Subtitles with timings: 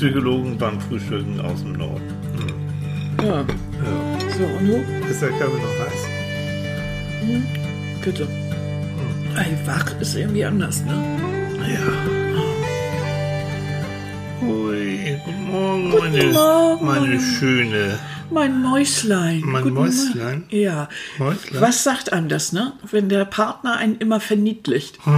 [0.00, 2.00] Psychologen beim Frühstücken aus dem Norden.
[3.18, 3.26] Hm.
[3.26, 3.40] Ja.
[3.40, 3.44] Ja.
[4.38, 5.06] So, und du?
[5.10, 6.06] Ist der Kaffee noch heiß?
[8.02, 8.26] Bitte.
[9.36, 10.94] Ey, wach ist irgendwie anders, ne?
[11.68, 11.80] Ja.
[14.40, 16.86] Hui, guten Morgen, Guten meine, Morgen.
[16.86, 17.98] meine schöne.
[18.30, 19.42] Mein Mäuslein.
[19.44, 20.38] Mein Guten Mäuslein?
[20.48, 20.56] Morgen.
[20.62, 20.88] Ja.
[21.18, 21.60] Mäuslein?
[21.60, 22.72] Was sagt einem das, ne?
[22.90, 24.98] Wenn der Partner einen immer verniedlicht.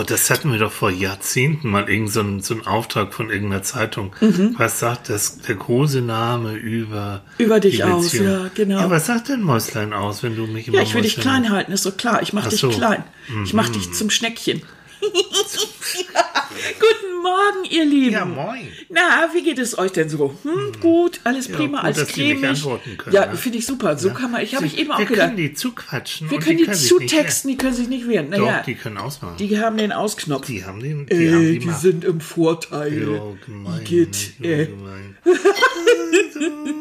[0.00, 3.28] Oh, das hatten wir doch vor Jahrzehnten mal irgend so einen, so einen Auftrag von
[3.28, 4.14] irgendeiner Zeitung.
[4.20, 4.54] Mhm.
[4.56, 8.80] Was sagt das, der große Name über Über dich aus, ja, genau.
[8.80, 11.50] Ja, was sagt denn Mäuslein aus, wenn du mich immer Ja, ich will dich klein
[11.50, 12.22] halten, ist so klar.
[12.22, 12.68] Ich mach Ach dich so.
[12.68, 12.72] Mhm.
[12.72, 13.04] klein.
[13.44, 14.62] Ich mach dich zum Schneckchen.
[16.50, 18.12] Guten Morgen, ihr Lieben.
[18.12, 18.68] Ja, moin.
[18.88, 20.34] Na, wie geht es euch denn so?
[20.42, 22.64] Hm, gut, alles prima, gut, alles die cremig.
[23.12, 23.36] ja, ne?
[23.36, 23.96] finde ich super.
[23.96, 25.26] So kann man, ich habe ich eben auch wir gedacht.
[25.26, 26.28] können die zuquatschen.
[26.30, 28.30] Wir können die, nicht zutexten, die können sich nicht wehren.
[28.32, 28.40] wehren.
[28.40, 29.36] Doch, Naja, die können ausmachen.
[29.38, 30.46] die haben den Ausknopf.
[30.46, 32.98] Die haben den, die äh, haben die, die, sind im Vorteil.
[32.98, 33.84] Ja, gemein.
[33.88, 34.08] Ne?
[34.42, 34.60] äh.
[34.60, 35.16] Ja, gemein.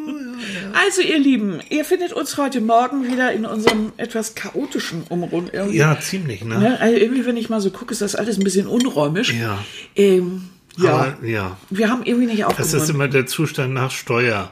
[0.86, 5.54] Also, ihr Lieben, ihr findet uns heute Morgen wieder in unserem etwas chaotischen Umrund.
[5.54, 5.78] Irgendwie.
[5.78, 6.58] Ja, ziemlich, ne?
[6.58, 6.80] Ne?
[6.80, 9.34] Also irgendwie, wenn ich mal so gucke, ist das alles ein bisschen unräumisch.
[9.34, 9.60] Ja.
[9.96, 10.90] Ähm, ja.
[10.94, 11.58] Aber, ja.
[11.70, 12.90] wir haben irgendwie nicht Das ist aufgeräumt.
[12.92, 14.52] immer der Zustand nach Steuer.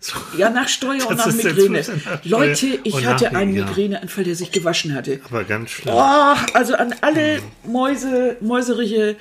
[0.00, 0.14] So.
[0.38, 1.80] Ja, nach Steuer und Das nach ist der Migräne.
[2.04, 3.54] Nach Leute, ich und hatte nach- einen.
[3.54, 5.20] Migräneanfall, der sich gewaschen hatte.
[5.28, 5.94] Aber ganz schlimm.
[5.94, 9.16] Oh, also an alle Mäuse, mäuserige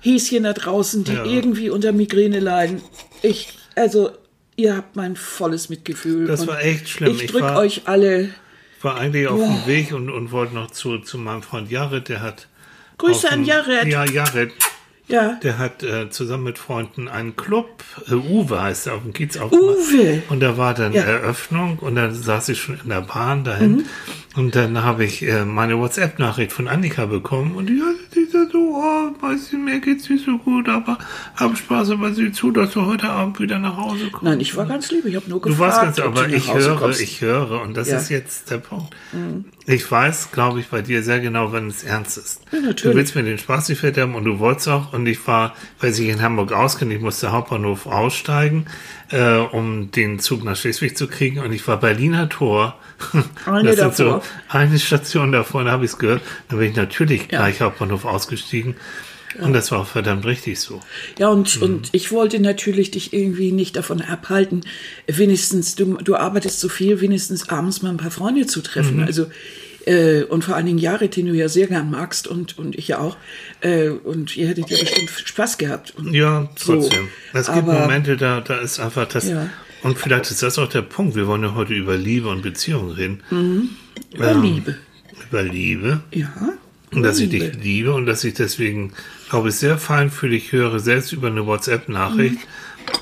[0.00, 1.24] Häschen da draußen, die Ja.
[1.24, 2.82] irgendwie unter Migräne leiden.
[3.22, 4.10] Ich, also,
[4.56, 6.26] ihr habt mein volles Mitgefühl.
[6.26, 7.14] Das war echt schlimm.
[7.14, 8.30] Ich Ich drück war- euch alle.
[8.82, 12.20] war eigentlich auf dem Weg und, und wollte noch zu, zu meinem Freund Jared, der
[12.22, 12.48] hat.
[12.98, 13.86] Grüße an Jared.
[13.88, 14.52] Ja, Jared.
[15.08, 15.38] Ja.
[15.42, 19.36] Der hat äh, zusammen mit Freunden einen Club, äh, Uwe heißt er, auf dem Kiez.
[19.36, 20.22] Uwe.
[20.30, 21.02] Und da war dann Ja.
[21.02, 21.08] Mhm.
[21.08, 23.84] Eröffnung und dann saß ich schon in der Bahn dahin.
[24.34, 27.95] Und dann habe ich äh, meine WhatsApp-Nachricht von Annika bekommen und sagt
[28.56, 30.98] so, oh, weißt du, mir geht's nicht so gut, aber
[31.36, 34.22] hab Spaß, aber sieh zu, dass du heute Abend wieder nach Hause kommst.
[34.24, 35.04] Nein, ich war ganz lieb.
[35.04, 35.60] Ich habe nur Du gefragt.
[35.76, 37.00] warst ganz, ob aber du ich höre, kommst.
[37.00, 37.94] ich höre, und das Ja.
[37.96, 38.00] Mhm.
[38.00, 38.94] ist jetzt der Punkt.
[39.68, 42.40] Ich weiß, glaube ich, bei dir sehr genau, wenn es ernst ist.
[42.52, 42.82] Ja, natürlich.
[42.82, 45.90] Du willst mir den Spaß nicht verderben und du wolltest auch, und ich war, weil
[45.90, 48.66] ich in Hamburg auskenne, ich musste Hauptbahnhof aussteigen,
[49.10, 52.78] äh, um den Zug nach Schleswig zu kriegen, und ich war Berliner Tor.
[53.44, 54.22] Eine das davor.
[54.22, 56.22] so eine Station davor, da habe ich es gehört.
[56.48, 57.38] Da bin ich natürlich Ja.
[57.40, 58.76] gleich Hauptbahnhof ausgestiegen.
[59.40, 60.80] Und das war auch verdammt richtig so.
[61.18, 61.62] Ja, und, Mhm.
[61.62, 64.62] und ich wollte natürlich dich irgendwie nicht davon abhalten,
[65.06, 68.96] wenigstens, du, du arbeitest so viel, wenigstens abends mal ein paar Freunde zu treffen.
[68.98, 69.02] Mhm.
[69.04, 69.26] Also,
[69.86, 72.88] äh, und vor allen Dingen Jared, den du ja sehr gern magst und, und ich
[72.88, 73.16] ja auch.
[73.60, 75.94] Äh, und ihr hättet ja bestimmt Spaß gehabt.
[75.96, 77.08] Und, Ja, So, trotzdem.
[77.32, 79.28] es gibt aber- Momente, da, da ist einfach das.
[79.28, 79.48] Ja.
[79.82, 81.14] Und vielleicht ist das auch der Punkt.
[81.14, 83.20] Wir wollen ja heute über Liebe und Beziehungen reden.
[84.14, 84.76] über Ähm, Liebe.
[85.30, 86.00] Über Liebe.
[86.12, 86.32] Ja.
[86.92, 87.50] Und dass ich Liebe.
[87.50, 88.92] dich liebe und dass ich deswegen,
[89.28, 92.38] glaube ich, sehr feinfühlig höre, selbst über eine WhatsApp-Nachricht.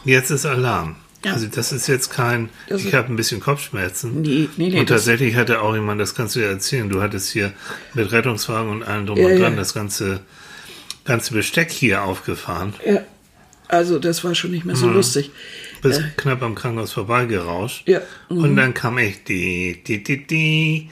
[0.04, 0.88] Jetzt ist Alarm.
[0.90, 0.94] Mhm.
[1.24, 1.32] Ja.
[1.32, 4.20] Also das ist jetzt kein, Das ich habe ein bisschen Kopfschmerzen.
[4.20, 7.30] Nee, nee, nee, Und tatsächlich hatte auch jemand, das kannst du ja erzählen, du hattest
[7.32, 7.52] hier
[7.94, 9.38] mit Rettungswagen und allem drum Ja, und ja.
[9.38, 10.20] dran das ganze,
[11.06, 12.74] ganze Besteck hier aufgefahren.
[12.86, 13.00] Ja.
[13.68, 14.94] Also, das war schon nicht mehr so Mhm.
[14.94, 15.30] lustig.
[15.80, 17.88] Bis knapp am Krankenhaus vorbeigerauscht.
[17.88, 18.38] Ja, mhm.
[18.44, 20.90] Und dann kam ich die, die, die, die.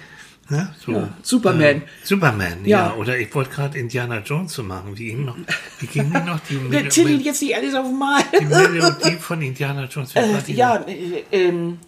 [0.49, 0.75] Ne?
[0.85, 1.63] So, Ja, Superman.
[1.63, 2.89] Äh, Superman, ja.
[2.89, 2.95] Ja.
[2.95, 4.99] Oder ich wollte gerade Indiana Jones so machen.
[4.99, 5.37] Wie ihm noch.
[5.79, 6.41] Wie ging die noch?
[6.51, 8.23] Die, Der Tilly jetzt nicht alles auf einmal.
[8.39, 10.15] die Melodie von Indiana Jones.
[10.15, 11.79] Äh, ja, äh, ähm,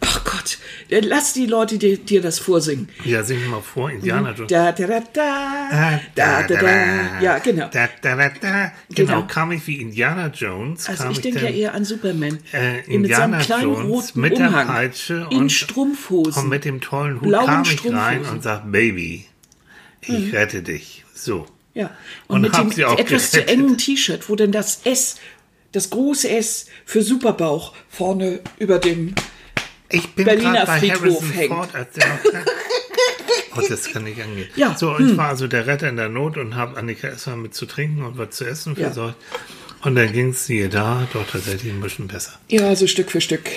[0.00, 0.58] ach Gott,
[0.90, 2.88] äh, lass die Leute dir, dir das vorsingen.
[3.04, 3.90] Ja, sing mal vor.
[3.90, 4.50] Indiana Jones.
[4.50, 7.20] Da, da, da, da, da, da, da.
[7.20, 7.68] Ja, genau.
[7.72, 8.72] Da, da, da, da.
[8.94, 9.26] Genau, Genau.
[9.26, 10.88] kam ich wie Indiana Jones.
[10.88, 12.38] Also kam ich denke ja eher an Superman.
[12.52, 14.66] Äh, mit Indiana seinem kleinen Jones roten mit der Umhang.
[14.66, 16.42] Peitsche in und- Strumpfhosen.
[16.44, 18.22] Und mit dem tollen Hut kam ich rein.
[18.22, 18.28] Mhm.
[18.28, 19.26] und sag, Baby,
[20.02, 21.04] ich rette dich.
[21.14, 21.46] So.
[21.74, 21.90] ja.
[22.26, 25.16] Und, und mit dem sie auch etwas zu engen T-Shirt, wo denn das S,
[25.72, 29.14] das große S für Superbauch vorne über dem
[29.90, 31.52] Ich bin Berliner gerade bei Friedhof Harrison hängt.
[31.52, 32.20] Ford, als der noch
[33.56, 34.48] Oh, das kann nicht angehen.
[34.54, 34.76] Ja, hm.
[34.76, 37.54] So, und ich war also der Retter in der Not und habe Annika erstmal mit
[37.54, 38.86] zu trinken und was zu essen Ja.
[38.86, 39.16] versorgt.
[39.82, 42.32] Und dann ging es ihr da doch tatsächlich ein bisschen besser.
[42.48, 43.48] Ja, so Stück für Stück.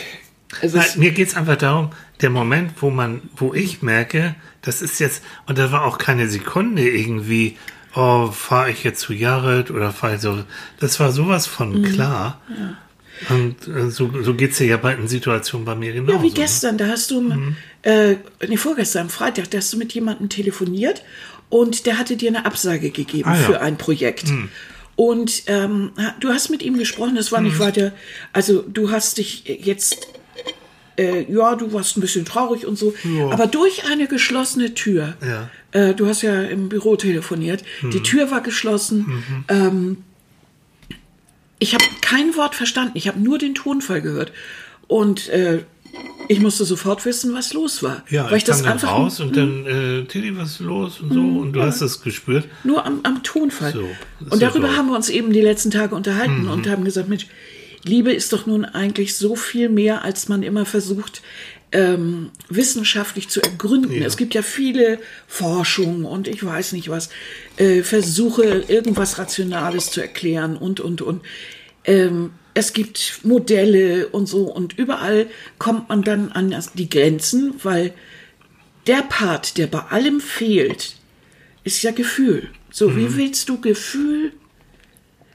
[0.62, 1.92] Es Nein, ist, mir geht's einfach darum,
[2.22, 6.28] der Moment, wo man, wo ich merke, das ist jetzt, und da war auch keine
[6.28, 7.58] Sekunde irgendwie,
[7.96, 10.44] oh, fahre ich jetzt zu Jared oder fahre ich so,
[10.80, 11.86] das war sowas von Mhm.
[11.86, 12.40] klar.
[13.30, 16.18] Und äh, so, so geht's dir ja bei in Situationen bei mir genauso.
[16.18, 16.34] Ja, wie ne?
[16.34, 17.56] gestern, da hast du, Mhm.
[17.84, 18.16] äh,
[18.48, 21.04] nee, vorgestern, am Freitag, da hast du mit jemandem telefoniert
[21.50, 23.42] und der hatte dir eine Absage gegeben Ah, ja.
[23.44, 24.26] für ein Projekt.
[24.96, 27.48] Und ähm, du hast mit ihm gesprochen, das war Mhm.
[27.48, 27.94] nicht weiter,
[28.32, 30.08] also du hast dich jetzt,
[30.98, 33.30] äh, ja, du warst ein bisschen traurig und so, Ja.
[33.32, 35.50] aber durch eine geschlossene Tür, Ja.
[35.72, 38.04] äh, du hast ja im Büro telefoniert, die Mhm.
[38.04, 39.98] Tür war geschlossen, ähm,
[41.64, 42.92] ich habe kein Wort verstanden.
[42.96, 44.34] Ich habe nur den Tonfall gehört.
[44.88, 45.64] Und äh,
[46.28, 48.04] ich musste sofort wissen, was los war.
[48.10, 51.22] Ja, weil ich, kam dann raus und dann, äh, Tilly, was ist los und so.
[51.22, 52.46] Und du hast das gespürt.
[52.66, 53.72] Nur am, am Tonfall.
[53.72, 53.88] So,
[54.20, 54.78] das und ja darüber toll.
[54.78, 56.52] haben wir uns eben die letzten Tage unterhalten Mhm.
[56.52, 57.28] und haben gesagt, Mensch,
[57.86, 61.22] Liebe ist doch nun eigentlich so viel mehr, als man immer versucht,
[61.72, 64.00] ähm, wissenschaftlich zu ergründen.
[64.00, 64.06] Ja.
[64.06, 67.10] Es gibt ja viele Forschungen und ich weiß nicht was,
[67.58, 71.22] äh, Versuche, irgendwas Rationales zu erklären und, und, und.
[71.86, 75.28] Ähm, es gibt Modelle und so und überall
[75.58, 77.94] kommt man dann an die Grenzen, weil
[78.86, 80.96] der Part, der bei allem fehlt,
[81.64, 82.50] ist ja Gefühl.
[82.72, 82.96] So, Mhm.
[82.98, 84.34] wie willst du Gefühl?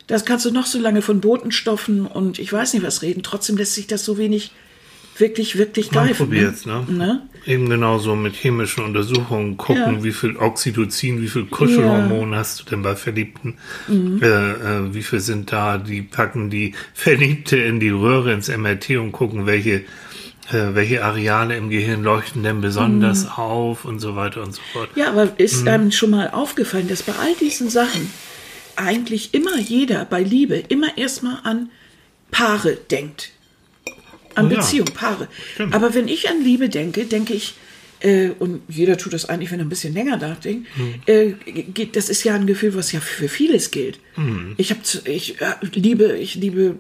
[0.06, 3.22] Das kannst du noch so lange von Botenstoffen und ich weiß nicht was reden.
[3.22, 4.52] Trotzdem lässt sich das so wenig
[5.20, 6.26] wirklich, wirklich Man greifen.
[6.26, 6.84] probiert's, ne?
[6.88, 7.22] Ne?
[7.46, 10.04] Eben genauso mit chemischen Untersuchungen gucken, Ja.
[10.04, 13.54] wie viel Oxytocin, wie viel Kuschelhormon hast du denn bei Verliebten?
[13.86, 14.20] Mhm.
[14.22, 15.78] Äh, äh, wie viel sind da?
[15.78, 19.84] Die packen die Verliebte in die Röhre ins MRT und gucken, welche
[20.50, 23.30] äh, welche Areale im Gehirn leuchten denn besonders Mhm.
[23.32, 24.88] auf und so weiter und so fort.
[24.94, 25.68] Ja, aber ist Mhm.
[25.68, 28.10] einem schon mal aufgefallen, dass bei all diesen Sachen
[28.74, 31.68] eigentlich immer jeder bei Liebe immer erstmal an
[32.30, 33.30] Paare denkt.
[34.38, 34.56] An Oh ja.
[34.60, 35.28] Beziehung, Paare.
[35.54, 35.74] Stimmt.
[35.74, 37.54] Aber wenn ich an Liebe denke, denke ich,
[38.00, 40.94] äh, und jeder tut das eigentlich, wenn er ein bisschen länger nachdenkt, Mhm.
[41.06, 41.32] äh,
[41.74, 43.98] geht, das ist ja ein Gefühl, was ja für vieles gilt.
[44.16, 44.54] Mhm.
[44.56, 46.76] Ich habe, ich äh, liebe, ich liebe,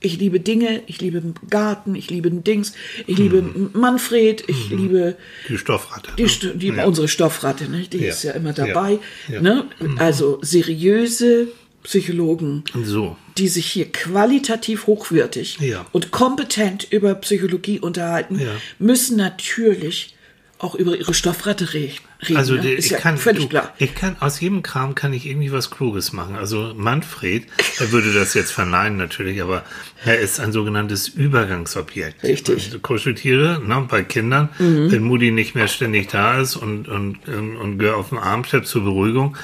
[0.00, 2.72] ich liebe Dinge, ich liebe Garten, ich liebe Dings,
[3.06, 3.70] ich liebe Mhm.
[3.74, 5.16] Manfred, ich liebe
[5.48, 6.10] Die Stoffratte.
[6.16, 6.54] die, ne?
[6.54, 6.84] Die, Ja.
[6.86, 7.86] Unsere Stoffratte, ne?
[7.92, 8.08] die Ja.
[8.10, 8.98] ist ja immer dabei.
[9.28, 9.66] Ne?
[9.98, 11.48] Also seriöse
[11.86, 13.16] Psychologen, So.
[13.38, 15.86] die sich hier qualitativ hochwertig Ja.
[15.92, 18.50] und kompetent über Psychologie unterhalten, Ja.
[18.80, 20.12] müssen natürlich
[20.58, 21.90] auch über ihre Stoffratte re
[22.26, 22.36] reden.
[22.38, 22.72] Also ne?
[22.72, 23.74] ich ja kann, völlig du, klar.
[23.78, 26.34] ich kann aus jedem Kram kann ich irgendwie was Kluges machen.
[26.34, 27.44] Also Manfred,
[27.78, 29.64] er würde das jetzt verneinen natürlich, aber
[30.02, 32.22] er ist ein sogenanntes Übergangsobjekt.
[32.24, 32.56] Richtig.
[32.56, 32.64] Mhm.
[32.64, 37.56] Also Kuscheltiere, ne, bei Kindern, wenn Mutti nicht mehr ständig da ist und und und,
[37.56, 39.36] und Gör auf dem Arm schleppt zur Beruhigung,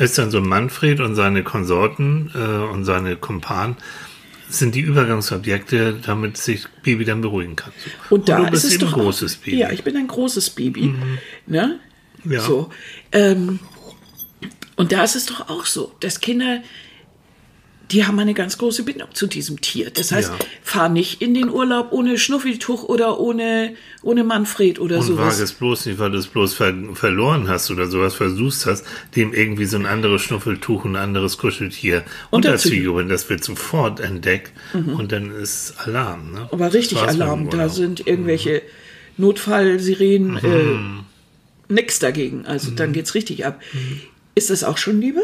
[0.00, 3.76] ist dann so Manfred und seine Konsorten äh, und seine Kumpanen
[4.48, 7.72] sind die Übergangsobjekte, damit sich Baby dann beruhigen kann.
[7.78, 8.16] So.
[8.16, 9.58] Und da du ist bist es eben doch ein großes Baby.
[9.58, 10.94] Ja, ich bin ein großes Baby.
[11.46, 11.78] Ne?
[12.24, 12.40] Ja.
[12.40, 12.70] So.
[13.12, 13.60] Ähm,
[14.76, 16.62] und da ist es doch auch so, dass Kinder,
[17.90, 19.90] die haben eine ganz große Bindung zu diesem Tier.
[19.90, 20.38] Das heißt, Ja.
[20.62, 25.34] fahr nicht in den Urlaub ohne Schnuffeltuch oder ohne, ohne Manfred oder Und sowas.
[25.34, 28.84] wage es bloß nicht, weil du es bloß ver verloren hast oder sowas versuchst hast,
[29.16, 33.08] dem irgendwie so ein anderes Schnuffeltuch, ein anderes Kuscheltier unterzujubeln.
[33.08, 36.32] Das wird sofort entdeckt und dann ist Alarm.
[36.32, 36.40] Ne?
[36.40, 36.46] Mhm.
[36.52, 38.62] Aber richtig Alarm, da sind irgendwelche
[39.16, 41.04] Notfallsirenen, Mhm.
[41.68, 42.46] äh, nix dagegen.
[42.46, 43.60] Also dann geht's richtig ab.
[44.34, 45.22] Ist das auch schon Liebe?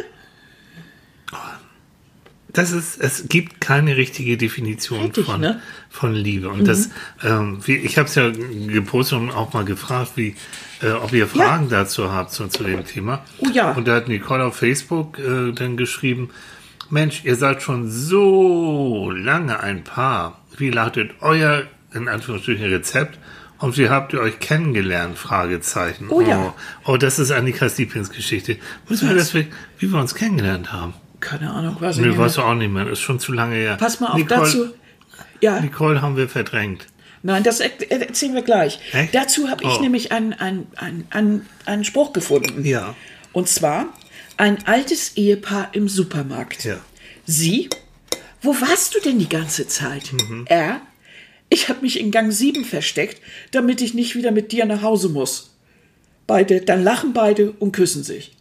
[2.57, 5.61] Das ist, es gibt keine richtige Definition Heftig, von, ne?
[5.91, 6.49] von Liebe.
[6.49, 6.89] Und das,
[7.23, 10.35] ähm, wie, ich habe es ja gepostet und auch mal gefragt, wie,
[10.81, 13.23] äh, ob ihr Fragen dazu habt zu, zu dem Thema.
[13.41, 13.73] Oh ja.
[13.73, 16.31] Und da hat Nicole auf Facebook äh, dann geschrieben,
[16.89, 20.41] Mensch, ihr seid schon so lange ein Paar.
[20.57, 23.19] Wie lautet euer, in Anführungsstrichen, Rezept?
[23.59, 25.19] Und wie habt ihr euch kennengelernt?
[25.19, 26.07] Fragezeichen.
[26.09, 26.55] Oh ja.
[26.87, 28.57] Oh, oh das ist Annikas Lieblingsgeschichte.
[28.89, 29.47] Wissen wir, wir,
[29.79, 30.95] wie wir uns kennengelernt haben?
[31.27, 32.37] Keine Ahnung, weiß ich Nee, nicht.
[32.37, 32.85] du auch nicht mehr.
[32.85, 33.77] Das ist schon zu lange her.
[33.81, 34.69] Pass mal auf, Nicole, dazu.
[35.41, 36.87] Ja, Nicole haben wir verdrängt.
[37.25, 38.79] nein, das er erzählen wir gleich.
[38.93, 39.13] Echt?
[39.13, 39.81] Dazu habe ich Oh.
[39.81, 42.65] nämlich einen, einen, einen, einen, einen Spruch gefunden.
[42.65, 42.95] Ja.
[43.33, 43.87] Und zwar
[44.37, 46.65] ein altes Ehepaar im Supermarkt.
[46.65, 46.77] Ja.
[47.27, 47.69] Sie,
[48.41, 50.13] wo warst du denn die ganze Zeit?
[50.13, 50.45] Mhm.
[50.49, 50.81] Er,
[51.49, 55.09] ich habe mich in Gang 7 versteckt, damit ich nicht wieder mit dir nach Hause
[55.09, 55.57] muss.
[56.29, 58.36] Beide, dann lachen beide und küssen sich.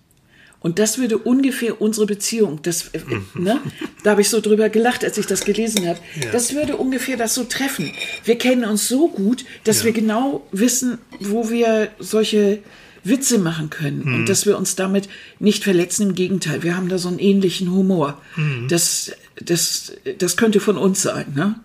[0.65, 3.00] Und das würde ungefähr unsere Beziehung, das, äh,
[3.36, 3.62] ne?
[4.03, 6.00] da habe ich so drüber gelacht, als ich das gelesen habe.
[6.19, 6.31] Ja.
[6.31, 7.91] Das würde ungefähr das so treffen.
[8.24, 9.86] Wir kennen uns so gut, dass Ja.
[9.86, 12.63] wir genau wissen, wo wir solche
[13.03, 14.15] Witze machen können Mhm.
[14.15, 15.07] und dass wir uns damit
[15.38, 16.10] nicht verletzen.
[16.10, 18.19] Im Gegenteil, wir haben da so einen ähnlichen Humor.
[18.36, 18.67] Mhm.
[18.67, 21.27] Das, das, das könnte von uns sein.
[21.36, 21.60] Ne?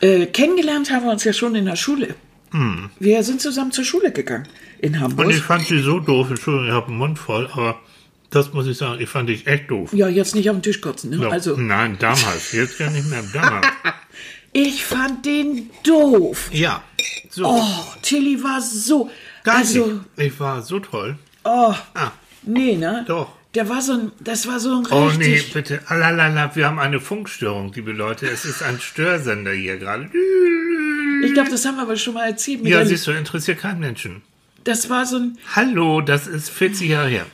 [0.00, 2.14] Äh, kennengelernt haben wir uns ja schon in der Schule.
[3.00, 4.46] Wir sind zusammen zur Schule gegangen
[4.78, 5.26] in Hamburg.
[5.26, 5.32] Mhm.
[5.32, 6.30] Und ich fand sie so doof.
[6.30, 7.80] Entschuldigung, ich habe den Mund voll, aber
[8.32, 9.92] das muss ich sagen, ich fand dich echt doof.
[9.92, 11.10] ja, jetzt nicht auf den Tisch kotzen.
[11.10, 11.16] Ne?
[11.22, 12.52] Ja, Also, Nein, damals.
[12.52, 13.22] Jetzt gar nicht mehr.
[13.32, 13.66] Damals.
[14.52, 16.48] ich fand den doof.
[16.52, 16.82] ja.
[17.30, 17.46] So.
[17.46, 17.62] Oh,
[18.02, 19.10] Tilly war so.
[19.44, 20.00] gar also, nicht.
[20.16, 21.16] Ich war so toll.
[21.44, 22.10] oh, Ah.
[22.42, 23.04] nee, ne?
[23.08, 23.32] Doch.
[23.54, 25.80] Der war so ein, das war so ein Oh nee, bitte.
[25.86, 28.26] Alalala, wir haben eine Funkstörung, liebe Leute.
[28.26, 30.10] Es ist ein Störsender hier gerade.
[31.24, 32.64] ich glaube, das haben wir aber schon mal erzählt.
[32.66, 34.22] Ja, siehst du, interessiert keinen Menschen.
[34.64, 35.38] das war so ein.
[35.54, 37.26] Hallo, das ist 40 Jahre her.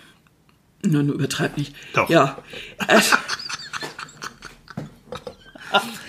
[0.84, 1.74] Nur übertreib nicht.
[1.94, 2.08] Doch.
[2.08, 2.42] Ja.
[2.86, 3.00] Äh,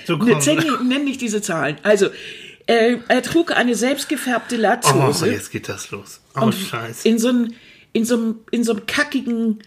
[0.06, 0.40] So Ne,
[0.84, 1.78] nenn nicht diese Zahlen.
[1.84, 2.08] Also,
[2.66, 6.22] äh, er trug eine selbstgefärbte Oh, Latzhose jetzt geht das los.
[6.36, 7.08] Oh, und scheiße.
[7.08, 7.54] in so einem
[7.94, 9.60] in so einem in so einem kackigen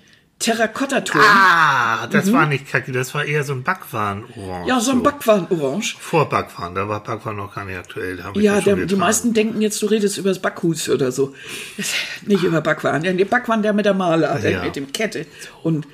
[0.43, 1.23] Terrakottaturm.
[1.25, 4.63] Ah, das war nicht kacke, das war eher so ein Backwaren-Orange.
[4.63, 4.69] Mhm.
[4.69, 5.97] ja, so ein Backwaren-Orange.
[5.99, 8.23] Vor Backwaren, da war Backwaren noch gar nicht aktuell.
[8.35, 11.35] Ja, der, die meisten denken jetzt, du redest über das Backhus oder so.
[12.27, 13.03] Nicht über Backwaren.
[13.03, 14.59] Der Backwaren, der mit der Maler, der Ja.
[14.59, 14.67] Hm.
[14.67, 15.27] mit dem Kette
[15.63, 15.87] und,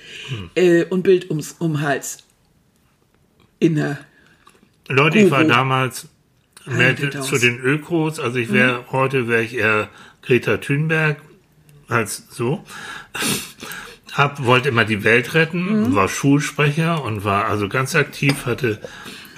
[0.54, 2.18] äh, und Bild ums um Hals.
[3.60, 3.98] In der,
[4.88, 5.52] Leute, ich war Guru.
[5.52, 6.06] damals
[6.64, 9.88] mehr zu den Ökos, also ich wäre, heute wäre ich eher
[10.22, 11.18] Greta Thunberg
[11.88, 12.64] als so.
[14.18, 18.80] Hab, wollte immer die Welt retten, war Schulsprecher und war also ganz aktiv, hatte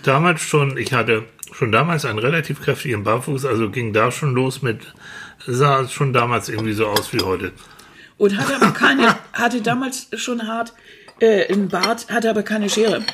[0.02, 4.62] damals schon, ich hatte schon damals einen relativ kräftigen Barfuß, also ging da schon los
[4.62, 4.80] mit,
[5.46, 7.52] sah schon damals irgendwie so aus wie heute.
[8.16, 10.72] und hatte aber keine, hatte damals schon hart
[11.20, 13.04] äh, einen Bart, hatte aber keine Schere.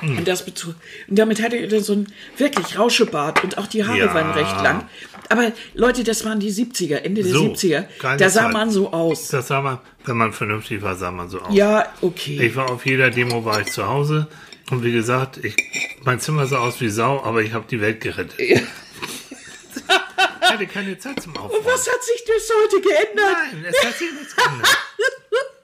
[0.00, 0.18] Hm.
[0.18, 0.74] Und, das und
[1.08, 4.14] damit hatte er so ein wirklich Rauschebart und auch die Haare Ja.
[4.14, 4.84] waren recht lang.
[5.30, 7.84] Aber Leute, das waren die 70er, Ende der So, 70er.
[7.98, 8.52] geile Da sah Zeit.
[8.52, 9.28] man so aus.
[9.28, 11.54] Das sah man, wenn man vernünftig war, sah man so aus.
[11.54, 12.40] Ja, okay.
[12.46, 14.26] Ich war auf jeder Demo war ich zu Hause
[14.70, 15.54] und wie gesagt, ich,
[16.04, 18.38] mein Zimmer sah aus wie Sau, aber ich habe die Welt gerettet.
[18.38, 18.62] ich
[20.42, 21.64] hatte keine Zeit zum Aufräumen.
[21.64, 23.36] Was hat sich bis heute geändert?
[23.52, 24.68] Nein, es hat sich nichts geändert.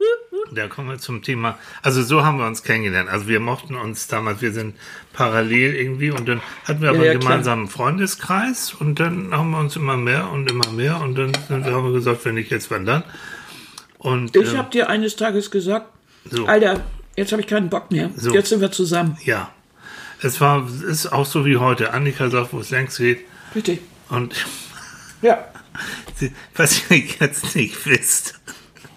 [0.53, 1.59] Da kommen wir zum Thema.
[1.83, 3.09] Also so haben wir uns kennengelernt.
[3.09, 4.77] Also wir mochten uns damals, wir sind
[5.13, 7.33] parallel irgendwie und dann hatten wir aber Ja, einen klar.
[7.33, 11.85] gemeinsamen Freundeskreis und dann haben wir uns immer mehr und immer mehr und dann haben
[11.87, 13.03] wir gesagt, wenn nicht jetzt, wann dann.
[13.99, 15.87] Und Ich ähm, habe dir eines Tages gesagt,
[16.31, 16.47] So.
[16.47, 16.83] Alter,
[17.17, 18.11] jetzt habe ich keinen Bock mehr.
[18.17, 18.33] So.
[18.33, 19.17] Jetzt sind wir zusammen.
[19.25, 19.51] ja,
[20.23, 21.93] es war, es ist auch so wie heute.
[21.93, 23.21] Annika sagt, wo es längst geht.
[23.55, 23.79] Bitte.
[24.11, 24.35] Und
[25.23, 25.45] Ja.
[26.15, 28.39] Sie, was ihr jetzt nicht wisst,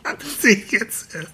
[0.08, 1.32] hat sie jetzt erst.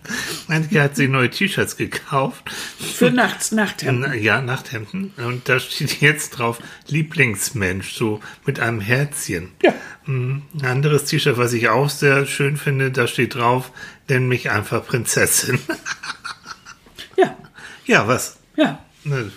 [0.47, 2.43] Annika hat sich neue T-Shirts gekauft.
[2.49, 4.05] Für nachts, Nachthemden.
[4.09, 5.13] Na, Ja, Nachthemden.
[5.17, 9.51] Und da steht jetzt drauf Lieblingsmensch, so mit einem Herzchen.
[9.61, 9.73] Ja.
[10.05, 13.71] Mm, Ein anderes T-Shirt, was ich auch sehr schön finde, da steht drauf,
[14.09, 15.59] nenn mich einfach Prinzessin.
[17.15, 17.35] Ja.
[17.85, 18.37] ja, was?
[18.55, 18.79] Ja.
[19.03, 19.31] Ne,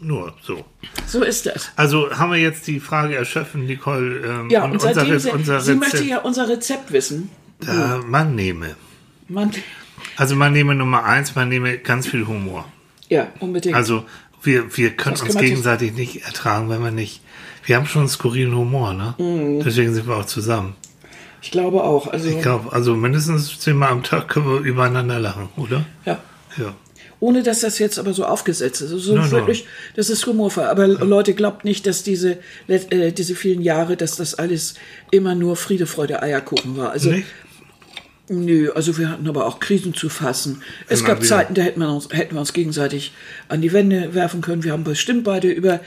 [0.00, 0.64] Nur so.
[1.06, 1.70] So ist das.
[1.76, 4.20] Also haben wir jetzt die Frage erschöpfen, Nicole.
[4.26, 7.30] Ähm, Ja, und, seitdem unser, sie, unser sie möchte Rezept, ja unser Rezept wissen.
[7.66, 8.76] Äh, man nehme.
[9.28, 9.50] Man,
[10.16, 12.64] Also man nehme Nummer eins, man nehme ganz viel Humor.
[13.08, 13.74] ja, unbedingt.
[13.74, 14.04] Also
[14.42, 17.20] wir, wir können Das uns gegenseitig nicht ertragen, wenn wir nicht.
[17.64, 19.14] Wir haben schon einen skurrilen Humor, ne?
[19.18, 19.62] Mhm.
[19.64, 20.74] Deswegen sind wir auch zusammen.
[21.42, 22.06] ich glaube auch.
[22.06, 25.84] Also, Ich glaube, also mindestens zehnmal am Tag können wir übereinander lachen, oder?
[26.04, 26.18] ja.
[26.56, 26.74] Ja.
[27.20, 28.92] Ohne dass das jetzt aber so aufgesetzt ist.
[28.92, 29.30] Also No, no.
[29.32, 30.64] wirklich, das ist humorvoll.
[30.64, 32.38] Aber Leute, glaubt nicht, dass diese,
[32.68, 34.74] äh, diese vielen Jahre, dass das alles
[35.10, 36.90] immer nur Friede, Freude, Eierkuchen war.
[36.92, 37.26] Also, Nicht?
[38.28, 40.62] Nö, also wir hatten aber auch Krisen zu fassen.
[40.88, 41.28] Es Immer gab wieder.
[41.28, 43.12] Zeiten, da hätten wir, uns, hätten wir uns gegenseitig
[43.48, 44.64] an die Wände werfen können.
[44.64, 45.80] Wir haben bestimmt beide über,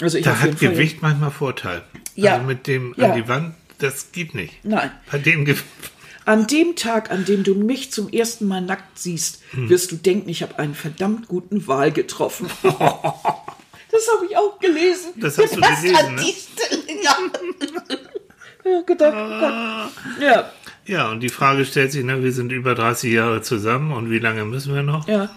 [0.00, 0.68] also ich Da hat jeden Fall.
[0.70, 1.82] Gewicht manchmal Vorteil.
[2.14, 2.34] Ja.
[2.34, 3.10] Also mit dem Ja.
[3.10, 4.64] an die Wand, das geht nicht.
[4.64, 4.90] Nein.
[5.10, 5.64] Bei dem Gewicht.
[6.24, 9.68] An dem Tag, an dem du mich zum ersten Mal nackt siehst, Hm.
[9.68, 12.48] wirst du denken, ich habe einen verdammt guten Wahl getroffen.
[12.62, 15.12] das habe ich auch gelesen.
[15.16, 16.22] Das hast du gelesen, an ne?
[17.02, 17.16] ja.
[18.70, 20.22] ja, gedacht, Gott.
[20.22, 20.52] Ja,
[20.84, 24.18] Ja, und die Frage stellt sich, ne, wir sind über 30 Jahre zusammen und wie
[24.18, 25.06] lange müssen wir noch?
[25.06, 25.30] ja.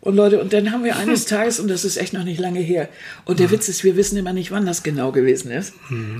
[0.00, 2.60] Und Leute, und dann haben wir eines Tages, und das ist echt noch nicht lange
[2.60, 2.88] her,
[3.24, 5.74] und der Witz ist, wir wissen immer nicht, wann das genau gewesen ist.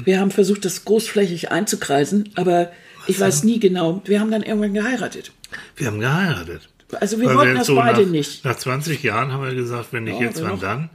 [0.04, 2.72] Wir haben versucht, das großflächig einzukreisen, aber
[3.06, 4.02] ich weiß nie genau.
[4.06, 5.32] Wir haben dann irgendwann geheiratet.
[5.76, 6.68] Wir haben geheiratet.
[7.00, 8.44] Also wir Weil wollten jetzt das so beide nach, nicht.
[8.44, 10.90] Nach 20 Jahren haben wir gesagt, wenn nicht Ja, jetzt, wann dann?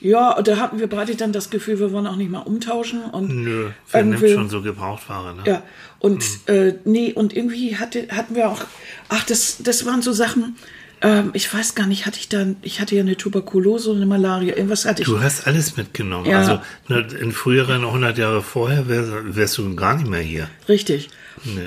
[0.00, 3.04] Ja, und da hatten wir beide dann das Gefühl, wir wollen auch nicht mal umtauschen.
[3.04, 5.42] Und Nö, wer nimmt schon so Gebrauchtware, ne?
[5.46, 5.62] Ja,
[6.02, 8.60] und äh, nee, und irgendwie hatte, hatten wir auch,
[9.08, 10.56] ach, das, das waren so Sachen,
[11.00, 14.06] ähm, ich weiß gar nicht, hatte ich dann, ich hatte ja eine Tuberkulose und eine
[14.06, 15.08] Malaria, irgendwas hatte ich.
[15.08, 16.26] Du hast alles mitgenommen.
[16.26, 16.40] Ja.
[16.40, 20.48] Also ne, in früheren 100 Jahre vorher wär, wärst du gar nicht mehr hier.
[20.68, 21.08] Richtig.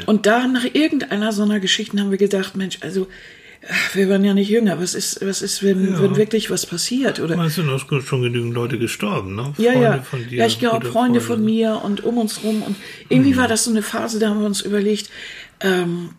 [0.05, 3.07] Und da nach irgendeiner so einer Geschichte haben wir gedacht, Mensch, also
[3.69, 4.79] ach, wir waren ja nicht jünger.
[4.79, 7.19] Was ist, was ist, wenn, wenn wirklich was passiert?
[7.19, 9.53] Oder Es sind auch schon genügend Leute gestorben, ne?
[9.57, 10.01] Ja, ja.
[10.01, 10.39] von dir.
[10.39, 11.51] ja, ich glaube, gute Freunde von Freunde.
[11.51, 12.61] mir und um uns rum.
[12.63, 12.75] Und
[13.09, 13.37] irgendwie Mhm.
[13.37, 15.09] war das so eine Phase, da haben wir uns überlegt,
[15.61, 16.09] ähm,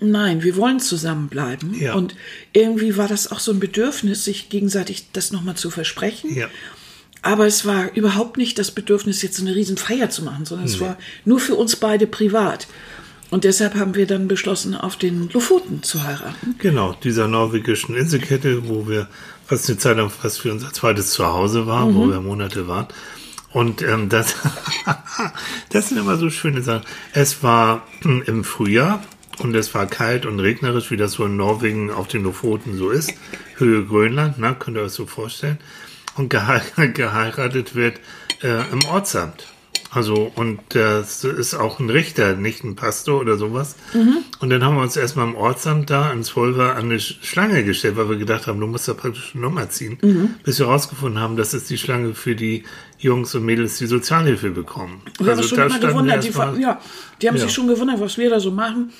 [0.00, 1.74] nein, wir wollen zusammenbleiben.
[1.78, 1.94] Ja.
[1.94, 2.14] Und
[2.52, 6.34] irgendwie war das auch so ein Bedürfnis, sich gegenseitig das nochmal zu versprechen.
[6.34, 6.48] Ja.
[7.22, 10.78] Aber es war überhaupt nicht das Bedürfnis, jetzt so eine Riesenfeier zu machen, sondern es
[10.80, 12.68] war nur für uns beide privat.
[13.30, 16.54] Und deshalb haben wir dann beschlossen, auf den Lofoten zu heiraten.
[16.58, 19.08] Genau, dieser norwegischen Inselkette, wo wir
[19.46, 21.96] fast eine Zeit lang fast für unser zweites Zuhause waren, Mhm.
[21.96, 22.86] wo wir Monate waren.
[23.52, 24.36] Und ähm, das,
[25.70, 26.84] das sind immer so schöne Sachen.
[27.12, 29.02] Es war hm, im Frühjahr
[29.38, 32.90] und es war kalt und regnerisch, wie das so in Norwegen auf den Lofoten so
[32.90, 33.12] ist.
[33.56, 35.58] Höhe Grönland, ne, könnt ihr euch so vorstellen.
[36.16, 37.98] und geheiratet, geheiratet wird
[38.42, 39.46] äh, im Ortsamt.
[39.96, 43.76] Also, und das ist auch ein Richter, nicht ein Pastor oder sowas.
[43.94, 44.18] Mhm.
[44.40, 47.96] Und dann haben wir uns erstmal im Ortsamt da in Zwölfer an eine Schlange gestellt,
[47.96, 50.34] weil wir gedacht haben, du musst da praktisch eine Nummer ziehen, Mhm.
[50.44, 52.64] bis wir herausgefunden haben, das ist die Schlange für die
[52.98, 55.00] Jungs und Mädels, die Sozialhilfe bekommen.
[55.18, 56.78] Haben uns schon immer standen wir gewundert, die, fa- ja,
[57.22, 57.42] die haben Ja.
[57.42, 57.46] Oh.
[57.46, 58.92] sich schon gewundert, was wir da so machen.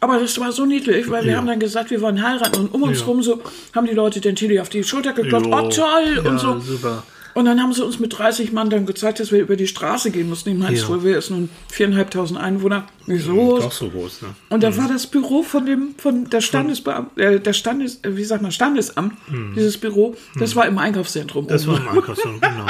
[0.00, 1.38] Aber das war so niedlich, weil wir Ja.
[1.38, 3.06] haben dann gesagt, wir wollen heiraten und um uns Ja.
[3.06, 3.40] rum so
[3.72, 5.52] haben die Leute den Tilly auf die Schulter geklopft, Jo.
[5.56, 6.58] oh toll ja, und so.
[6.58, 7.04] Super.
[7.34, 10.10] Und dann haben sie uns mit 30 Mann dann gezeigt, dass wir über die Straße
[10.10, 10.50] gehen mussten.
[10.50, 10.84] Ich meine, Ja.
[10.84, 13.62] Zwölf ist nun viereinhalbtausend Einwohner, nicht so groß.
[13.64, 14.28] Doch so groß, ne?
[14.48, 18.24] Und da war das Büro von dem, von der Standesbeamt, äh, der Standes, äh, wie
[18.24, 19.14] sagt man, Standesamt,
[19.56, 21.46] dieses Büro, das war im Einkaufszentrum.
[21.46, 21.74] Das oben.
[21.84, 22.66] war im Einkaufszentrum, genau.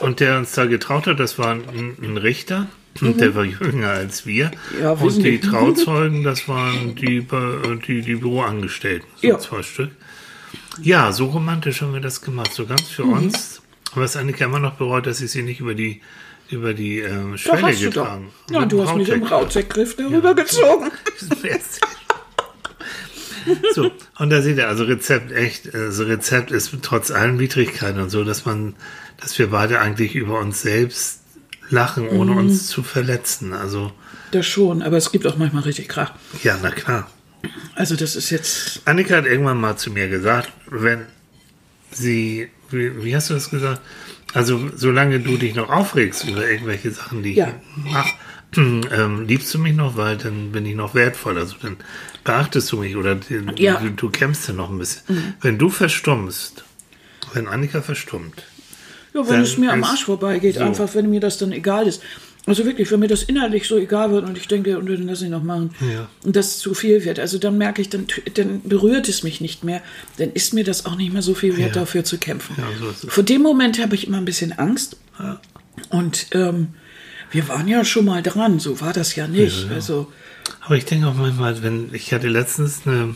[0.00, 2.66] Und der uns da getraut hat, das war ein, ein Richter.
[3.00, 4.46] Und der war jünger als wir.
[4.46, 4.82] Mhm.
[4.82, 5.38] Ja, und die die.
[5.40, 9.06] Trauzeugen, das waren die, Be- die, die Büroangestellten.
[9.20, 9.38] So Ja.
[9.38, 9.90] zwei Stück.
[10.82, 12.52] Ja, so romantisch haben wir das gemacht.
[12.54, 13.12] So ganz für Mhm.
[13.12, 13.62] uns.
[13.96, 16.00] Es Annika immer noch bereut, dass ich sie nicht über die,
[16.50, 18.02] über die äh, Doch, Schwelle du doch.
[18.04, 18.32] getragen.
[18.50, 19.32] Ja, du hast mich im Rautec.
[19.32, 20.90] Rautzeckgriff darüber gezogen.
[23.74, 28.10] so, und da seht ihr, also Rezept echt, also Rezept ist trotz allen Widrigkeiten und
[28.10, 28.74] so, dass man,
[29.20, 31.20] dass wir beide eigentlich über uns selbst
[31.70, 32.38] lachen, ohne Mhm.
[32.38, 33.52] uns zu verletzen.
[33.52, 33.92] Also,
[34.30, 36.12] Das schon, aber es gibt auch manchmal richtig Krach.
[36.42, 37.10] ja, na klar.
[37.74, 41.06] Also das ist jetzt, Annika hat irgendwann mal zu mir gesagt, wenn
[41.92, 43.80] sie, wie, wie hast du das gesagt?
[44.34, 47.48] Also, solange du dich noch aufregst über irgendwelche Sachen, die Ja.
[47.84, 48.14] ich mache,
[48.56, 51.38] ähm, liebst du mich noch, weil dann bin ich noch wertvoll.
[51.38, 51.76] Also, dann
[52.24, 53.76] beachtest du mich oder die, Ja.
[53.80, 55.34] du, du kämpfst ja noch ein bisschen.
[55.40, 56.64] Wenn du verstummst,
[57.34, 58.44] wenn Annika verstummt,
[59.14, 60.60] ja, wenn es mir am Arsch vorbeigeht, so.
[60.60, 62.02] einfach, wenn mir das dann egal ist.
[62.46, 65.20] Also wirklich, wenn mir das innerlich so egal wird und ich denke, und dann lass
[65.20, 66.08] ich noch machen, Ja.
[66.24, 69.64] und das zu viel wird, also dann merke ich, dann, dann berührt es mich nicht
[69.64, 69.82] mehr,
[70.16, 71.80] dann ist mir das auch nicht mehr so viel wert, Ja.
[71.82, 72.54] dafür zu kämpfen.
[72.56, 72.64] Ja,
[72.98, 73.08] so.
[73.08, 74.96] Vor dem Moment habe ich immer ein bisschen Angst.
[75.90, 76.68] Und ähm,
[77.30, 79.66] wir waren ja schon mal dran, so war das ja nicht.
[79.70, 80.10] Also,
[80.64, 83.14] Aber ich denke auch manchmal, wenn ich hatte letztens eine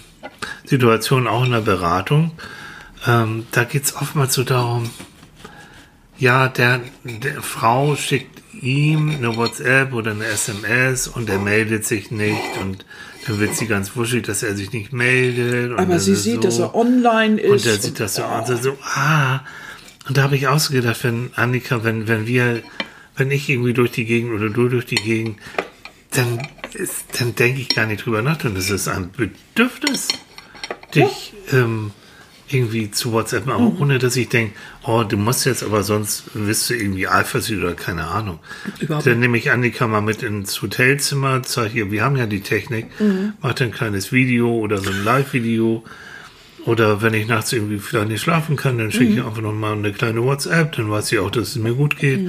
[0.67, 2.33] Situation auch in der Beratung,
[3.07, 4.91] ähm, da geht es oftmals so darum,
[6.19, 12.11] ja, der, der Frau schickt ihm eine WhatsApp oder eine SMS und er meldet sich
[12.11, 12.85] nicht und
[13.27, 15.73] dann wird sie ganz wuschig, dass er sich nicht meldet.
[15.73, 17.51] Und aber sie ist sieht, so, dass er online ist.
[17.51, 19.41] und er sieht das so an, so, so, ah.
[20.09, 22.63] Und da habe ich ausgedacht, wenn Annika, wenn, wenn wir,
[23.17, 25.39] wenn ich irgendwie durch die Gegend oder du durch die Gegend,
[26.13, 30.09] dann ist, dann denke ich gar nicht drüber nach, denn es ist ein Bedürfnis,
[30.95, 31.93] dich ähm,
[32.53, 33.81] irgendwie zu WhatsApp machen, Mhm.
[33.81, 37.75] ohne dass ich denke, oh, du musst jetzt aber sonst wirst du irgendwie eifersüchtig oder
[37.75, 38.39] keine Ahnung.
[38.81, 42.41] Überhaupt Dann nehme ich Annika mal mit ins Hotelzimmer, zeige ihr, wir haben ja die
[42.41, 43.35] Technik, Mhm.
[43.41, 45.85] mache ein kleines Video oder so ein Live-Video.
[46.65, 48.93] Oder wenn ich nachts irgendwie vielleicht nicht schlafen kann, dann Mhm.
[48.93, 51.99] schicke ich einfach nochmal eine kleine WhatsApp, dann weiß sie auch, dass es mir gut
[51.99, 52.21] geht.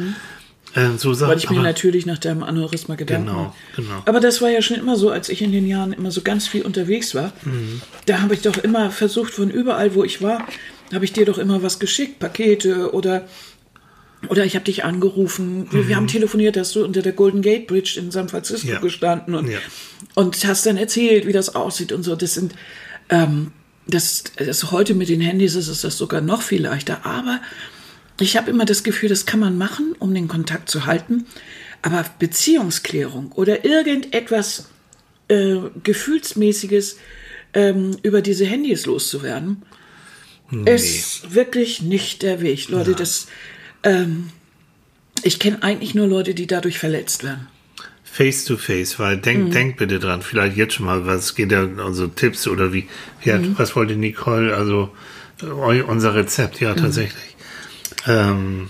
[0.75, 1.31] Äh, so Sachen.
[1.31, 4.01] Weil ich mir natürlich nach deinem Aneurysma Gedanken Genau, genau.
[4.05, 6.47] Aber das war ja schon immer so, als ich in den Jahren immer so ganz
[6.47, 7.31] viel unterwegs war.
[7.43, 7.81] Mhm.
[8.05, 10.47] Da habe ich doch immer versucht, von überall, wo ich war,
[10.93, 13.27] habe ich dir doch immer was geschickt, Pakete oder
[14.29, 15.67] oder ich habe dich angerufen.
[15.71, 18.73] Wir, wir haben telefoniert, hast du unter der Golden Gate Bridge in San Francisco Mhm.
[18.73, 18.79] Ja.
[18.79, 19.57] gestanden und, Ja.
[20.15, 22.15] und hast dann erzählt, wie das aussieht und so.
[22.15, 22.53] Das sind
[23.09, 23.51] ähm,
[23.85, 27.05] das, das heute mit den Handys ist, ist das sogar noch viel leichter.
[27.05, 27.41] Aber
[28.19, 31.25] ich habe immer das Gefühl, das kann man machen, um den Kontakt zu halten.
[31.81, 34.69] Aber Beziehungsklärung oder irgendetwas
[35.27, 36.97] äh, Gefühlsmäßiges
[37.53, 39.63] ähm, über diese Handys loszuwerden,
[40.65, 42.69] ist wirklich nicht der Weg.
[42.69, 43.27] Leute, das.
[43.83, 44.29] Ähm,
[45.23, 47.47] ich kenne eigentlich nur Leute, die dadurch verletzt werden.
[48.03, 51.67] Face to face, weil denk, denk bitte dran, vielleicht jetzt schon mal, was geht da,
[51.83, 52.87] also Tipps oder wie,
[53.23, 54.91] wie hat, was wollte Nicole, also
[55.41, 57.32] äh, eu- unser Rezept, ja, tatsächlich.
[58.07, 58.69] Ähm,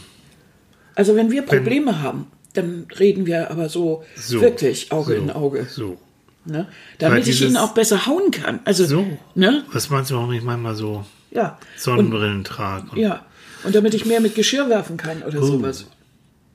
[0.95, 4.41] Also wenn wir Probleme haben, dann reden wir aber so, so.
[4.41, 5.65] wirklich Auge so, in Auge.
[5.69, 5.97] So.
[6.45, 6.67] Ne?
[6.99, 8.59] Damit ich dieses- ihn auch besser hauen kann.
[8.65, 9.05] Also, So.
[9.33, 9.63] ne?
[9.71, 11.57] Was meinst du, warum ich manchmal so Ja.
[11.75, 12.91] Und, Sonnenbrillen trage?
[12.91, 13.25] und- ja.
[13.63, 15.45] Und damit ich mehr mit Geschirr werfen kann oder Oh.
[15.45, 15.87] sowas.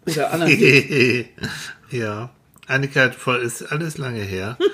[0.06, 1.24] Oder anderen.
[1.90, 2.30] ja.
[2.66, 4.58] Annika voll, ist alles lange her.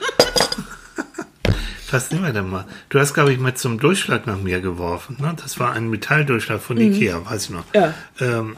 [1.94, 2.66] Was nehmen wir denn mal?
[2.88, 5.16] Du hast, glaube ich, mit zum Durchschlag nach mir geworfen.
[5.20, 5.32] Ne?
[5.40, 7.64] Das war ein Metalldurchschlag von Ikea, weiß ich noch.
[7.72, 7.80] Mhm.
[7.80, 7.94] Ja.
[8.18, 8.56] Ähm,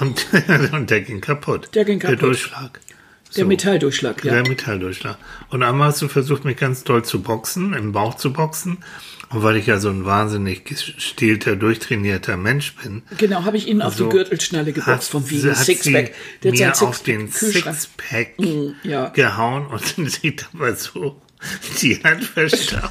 [0.00, 0.26] und,
[0.72, 1.68] und der ging kaputt.
[1.74, 2.22] Der ging Der kaputt.
[2.22, 2.80] Durchschlag.
[3.36, 3.46] Der So.
[3.46, 4.32] Metalldurchschlag, ja.
[4.32, 5.18] Der Metalldurchschlag.
[5.50, 8.78] Und einmal hast du versucht, mich ganz doll zu boxen, im Bauch zu boxen.
[9.28, 13.82] Und weil ich ja so ein wahnsinnig gestählter, durchtrainierter Mensch bin, Genau, habe ich ihn
[13.82, 15.54] auf so die Gürtelschnalle hat, geboxt vom Wiegen.
[15.54, 16.14] Sixpack.
[16.42, 17.76] Der mir hat sein auf den Kühlschrank.
[17.76, 18.36] Sixpack
[18.82, 19.10] ja.
[19.10, 21.20] gehauen und sieht aber so
[21.82, 22.90] die Hand verstaubt.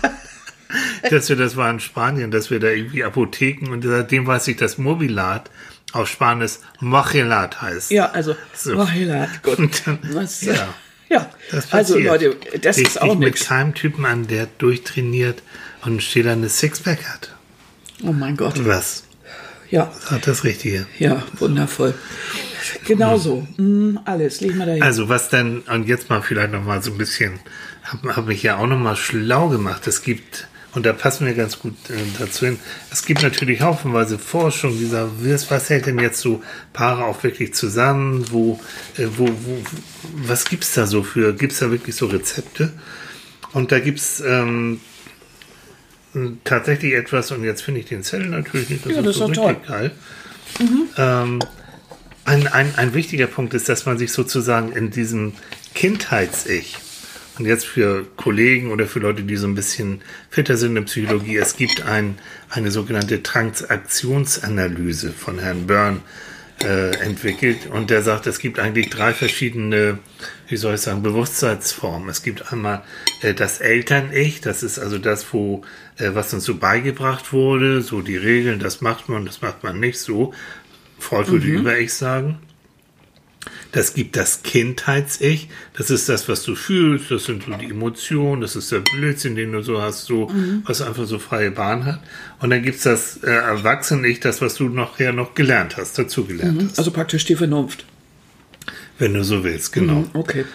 [1.10, 4.58] dass wir, das war in Spanien, dass wir da irgendwie Apotheken und seitdem weiß ich,
[4.58, 5.50] das Mobilat
[5.94, 7.92] auf Spanisch Mochelat heißt.
[7.92, 8.76] Ja, also, So.
[8.76, 9.60] Mochelat, gut.
[9.86, 10.74] Dann- Was, ja.
[11.10, 11.30] ja.
[11.52, 11.98] Das also.
[11.98, 13.46] Leute, das ich ist auch mit nichts.
[13.48, 15.42] keinem Typen an, der durchtrainiert
[15.86, 17.34] und ein stählernes Sixpack hat.
[18.04, 18.66] Oh mein Gott.
[18.66, 19.04] Was?
[19.70, 20.86] Ja, Sagt das Richtige.
[21.00, 21.94] ja, wundervoll.
[22.86, 23.48] Genauso.
[23.58, 24.84] Mm, alles, leg mal dahin.
[24.84, 27.40] Also was denn, und jetzt mal vielleicht noch mal so ein bisschen,
[27.88, 29.88] habe hab mich ja auch noch mal schlau gemacht.
[29.88, 32.60] Es gibt, und da passen wir ganz gut äh, dazu hin,
[32.92, 37.54] es gibt natürlich haufenweise Forschung dieser, was was hält denn jetzt so Paare auch wirklich
[37.54, 38.60] zusammen, wo,
[38.98, 39.64] äh, wo, wo
[40.14, 42.74] was gibt's da so für, gibt's da wirklich so Rezepte?
[43.54, 44.82] Und da gibt's ähm,
[46.44, 49.38] tatsächlich etwas, und jetzt finde ich den Zettel natürlich nicht, das Ja, das so ist
[49.38, 49.92] doch richtig geil.
[50.98, 51.40] Ähm,
[52.26, 55.34] ein, ein, ein wichtiger Punkt ist, dass man sich sozusagen in diesem
[55.76, 56.78] Kindheits-Ich,
[57.40, 61.38] und jetzt für Kollegen oder für Leute, die so ein bisschen fitter sind in Psychologie,
[61.38, 62.18] es gibt ein,
[62.50, 66.02] eine sogenannte Transaktionsanalyse von Herrn Byrne
[66.64, 70.00] äh, entwickelt und der sagt, es gibt eigentlich drei verschiedene,
[70.48, 72.10] wie soll ich sagen, Bewusstseinsformen.
[72.10, 72.84] Es gibt einmal
[73.22, 75.62] äh, das Eltern-Ich, das ist also das, wo
[75.98, 79.80] äh, was uns so beigebracht wurde, so die Regeln, das macht man, das macht man
[79.80, 80.34] nicht so.
[81.00, 82.40] Freud würde über-Ich sagen.
[83.72, 85.50] Das gibt das Kindheits-Ich.
[85.74, 87.12] Das ist das, was du fühlst.
[87.12, 88.42] Das sind so die Emotionen.
[88.42, 90.32] Das ist der Blödsinn, den du so hast, so,
[90.66, 92.00] was einfach so freie Bahn hat.
[92.40, 96.64] Und dann gibt's das äh, Erwachsene-Ich, das, was du nachher noch gelernt hast, dazu gelernt
[96.64, 96.80] hast.
[96.80, 97.86] also praktisch die Vernunft.
[99.00, 100.06] Wenn du so willst, genau.
[100.14, 100.46] Okay.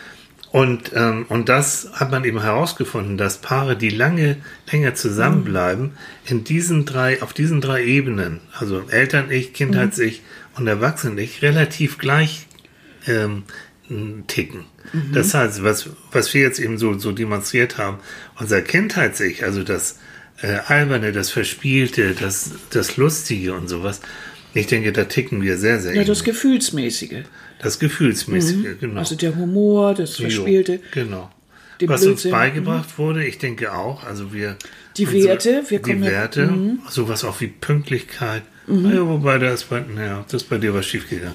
[0.50, 4.36] Und, ähm, und das hat man eben herausgefunden, dass Paare, die lange,
[4.70, 5.92] länger zusammenbleiben,
[6.26, 10.20] in diesen drei, auf diesen drei Ebenen, also Eltern-Ich, Kindheits-Ich
[10.56, 12.46] und Erwachsenen-Ich, relativ gleich
[13.06, 13.44] ähm,
[14.26, 14.64] ticken.
[15.12, 17.98] Das heißt, was, was wir jetzt eben so, so demonstriert haben,
[18.38, 19.98] unser Kindheits-Ich, also das
[20.40, 24.00] äh, Alberne, das Verspielte, das, das Lustige und sowas,
[24.54, 26.24] ich denke, da ticken wir sehr, sehr Ja, das ähnlich.
[26.24, 27.22] Gefühlsmäßige.
[27.60, 28.98] Das Gefühlsmäßige, genau.
[29.00, 30.74] Also der Humor, das Verspielte.
[30.74, 31.30] Jo, genau.
[31.84, 32.30] Was uns Blödsinn.
[32.32, 34.56] beigebracht wurde, ich denke auch, also wir.
[34.96, 36.14] Die Werte, wir die kommen ja- Mhm.
[36.14, 36.52] Werte,
[36.90, 38.42] sowas auch wie Pünktlichkeit.
[38.68, 41.34] Ja, wobei da ist bei, naja, das ist bei dir was schiefgegangen.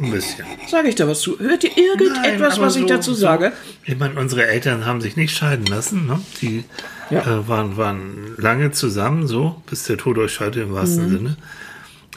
[0.00, 0.44] Ein bisschen.
[0.68, 1.38] Sage ich da was zu?
[1.38, 3.52] Hört ihr irgendetwas, aber was ich so- dazu so- sage?
[3.84, 6.06] Ich meine, unsere Eltern haben sich nicht scheiden lassen.
[6.06, 6.20] Ne?
[6.40, 6.64] Die
[7.10, 7.20] Ja.
[7.40, 10.74] äh, waren, waren lange zusammen, so, bis der Tod euch scheidete im Mhm.
[10.74, 11.36] wahrsten Sinne.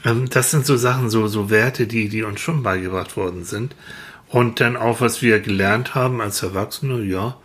[0.04, 3.74] Ähm, das sind so Sachen, so, so Werte, die, die uns schon beigebracht worden sind.
[4.28, 7.36] Und dann auch, was wir gelernt haben als Erwachsene, ja,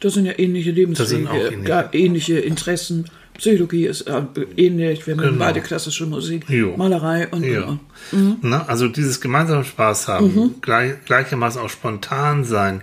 [0.00, 1.88] Das sind ja ähnliche Lebenswege, ähnliche.
[1.92, 3.06] ähnliche Interessen.
[3.38, 4.22] Psychologie ist äh,
[4.56, 5.06] ähnlich.
[5.06, 5.38] Wir Genau.
[5.38, 6.76] beide klassische Musik, Jo.
[6.76, 7.64] Malerei und, Ja.
[7.64, 7.80] und,
[8.12, 8.38] und.
[8.42, 12.82] Na, also dieses gemeinsame Spaß haben, gleich, gleichermaßen auch spontan sein,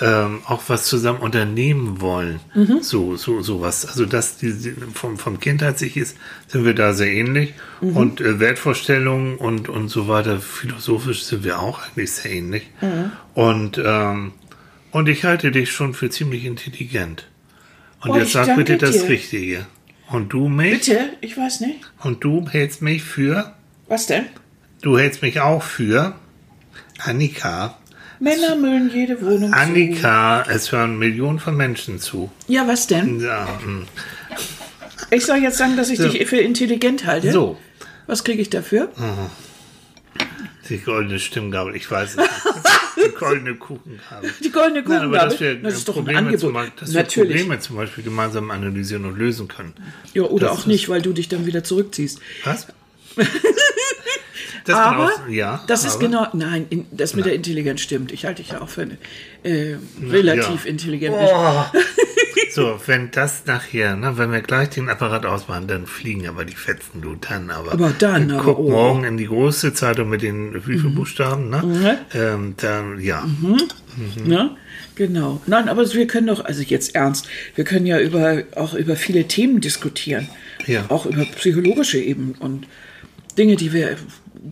[0.00, 2.40] ähm, auch was zusammen unternehmen wollen,
[2.80, 3.86] so, so, sowas.
[3.86, 6.16] Also das, die, die, vom, vom Kindheitssich ist,
[6.48, 11.60] sind wir da sehr ähnlich und äh, Wertvorstellungen und, und so weiter, philosophisch sind wir
[11.60, 12.68] auch eigentlich sehr ähnlich.
[13.34, 14.32] Und, ähm,
[14.90, 17.28] und ich halte dich schon für ziemlich intelligent.
[18.02, 19.08] Und Oh, jetzt sag bitte das dir.
[19.10, 19.66] Richtige.
[20.10, 20.72] Und du mich?
[20.86, 21.10] Bitte?
[21.20, 21.80] Ich weiß nicht.
[22.02, 23.54] Und du hältst mich für?
[23.88, 24.26] Was denn?
[24.82, 26.14] Du hältst mich auch für
[26.98, 27.78] Annika.
[28.20, 29.56] Männer müllen jede Wohnung zu.
[29.58, 32.30] Annika, es hören Millionen von Menschen zu.
[32.46, 33.20] Ja, was denn?
[33.20, 33.86] Ja, mm.
[35.10, 36.08] Ich soll jetzt sagen, dass ich So.
[36.08, 37.32] dich für intelligent halte.
[37.32, 37.58] so,
[38.06, 38.90] Was kriege ich dafür?
[40.68, 42.30] die goldene Stimmgabel, ich weiß es nicht.
[43.06, 44.30] Die goldene Kuchengabel.
[44.42, 45.54] Die goldene Nein, aber dass wir?
[45.56, 46.52] Das ist doch ein Probleme, Angebot.
[46.52, 47.30] Beispiel- dass wir Natürlich.
[47.40, 49.74] Probleme zum Beispiel gemeinsam analysieren und lösen können.
[50.12, 52.20] Ja, oder Das auch nicht, weil du dich dann wieder zurückziehst.
[52.44, 52.66] Was?
[54.66, 58.12] Das Aber auch, ja, das ist aber- genau, nein, in, das mit der Intelligenz stimmt.
[58.12, 58.96] Ich halte dich ja auch für eine
[59.42, 60.70] äh, relativ ja.
[60.70, 61.14] intelligent.
[61.18, 61.64] Oh.
[62.50, 66.54] So, wenn das nachher, ne, wenn wir gleich den Apparat ausmachen, dann fliegen aber die
[66.54, 67.72] Fetzen, du dann aber.
[67.72, 68.70] Aber dann, aber, Guck oh.
[68.70, 71.98] morgen in die große Zeitung mit den wie viel Buchstaben, ne?
[72.14, 73.26] Ähm, dann, ja.
[74.24, 74.56] Ne?
[74.96, 75.40] Genau.
[75.46, 79.26] Nein, aber wir können doch, also jetzt ernst, wir können ja über, auch über viele
[79.26, 80.28] Themen diskutieren.
[80.66, 80.84] Ja.
[80.88, 82.66] Auch über psychologische eben und
[83.36, 83.96] Dinge, die wir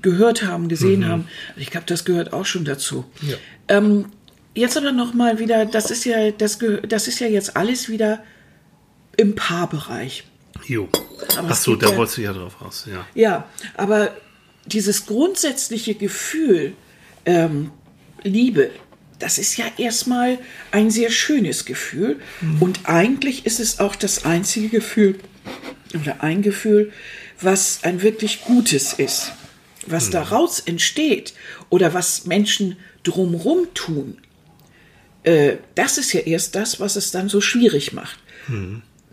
[0.01, 1.27] gehört haben, gesehen haben.
[1.57, 3.05] Ich glaube, das gehört auch schon dazu.
[3.23, 3.37] Ja.
[3.69, 4.07] Ähm,
[4.55, 8.23] jetzt aber noch mal wieder, das ist ja, das, das ist ja jetzt alles wieder
[9.17, 10.25] im Paarbereich.
[10.67, 10.89] Jo.
[11.37, 13.07] Aber Ach so, da ja- wolltest du ja drauf raus, ja.
[13.15, 14.15] Ja, aber
[14.67, 16.75] dieses grundsätzliche Gefühl,
[17.27, 17.71] ähm,
[18.23, 18.71] Liebe,
[19.19, 20.39] das ist ja erstmal
[20.73, 22.21] ein sehr schönes Gefühl.
[22.61, 25.19] Und eigentlich ist es auch das einzige Gefühl
[25.95, 26.93] oder ein Gefühl,
[27.41, 29.33] was ein wirklich Gutes ist.
[29.87, 31.35] Was daraus entsteht
[31.71, 34.19] oder was Menschen drumrum tun,
[35.25, 38.19] äh, das ist ja erst das, was es dann so schwierig macht.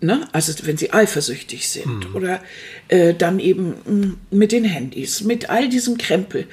[0.02, 0.28] Ne?
[0.32, 2.42] Also wenn sie eifersüchtig sind oder
[2.88, 6.48] äh, dann eben mh, mit den Handys, mit all diesem Krempel,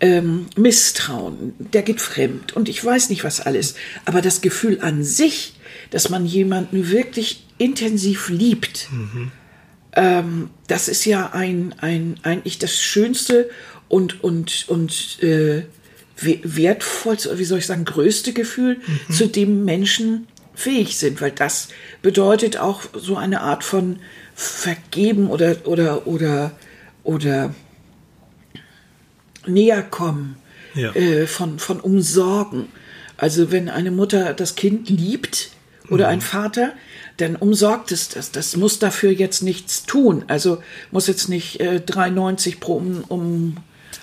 [0.00, 3.74] ähm, Misstrauen, der geht fremd und ich weiß nicht was alles.
[4.04, 5.54] Aber das Gefühl an sich,
[5.90, 8.88] dass man jemanden wirklich intensiv liebt,
[9.94, 13.50] ähm, das ist ja ein, ein, eigentlich das Schönste
[13.88, 15.64] und, und, und äh,
[16.24, 18.80] wertvollste, wie soll ich sagen, größte Gefühl,
[19.10, 21.68] zu dem Menschen fähig sind, weil das
[22.02, 23.98] bedeutet auch so eine Art von
[24.34, 26.52] Vergeben oder, oder, oder,
[27.04, 27.54] oder
[29.46, 30.36] näher kommen,
[30.74, 30.94] Ja.
[30.94, 32.68] äh, von, von Umsorgen.
[33.16, 35.50] Also wenn eine Mutter das Kind liebt
[35.90, 36.72] oder ein Vater,
[37.18, 38.30] dann umsorgt es das.
[38.32, 40.24] Das muss dafür jetzt nichts tun.
[40.28, 43.56] Also muss jetzt nicht äh, 3,90 pro um, um,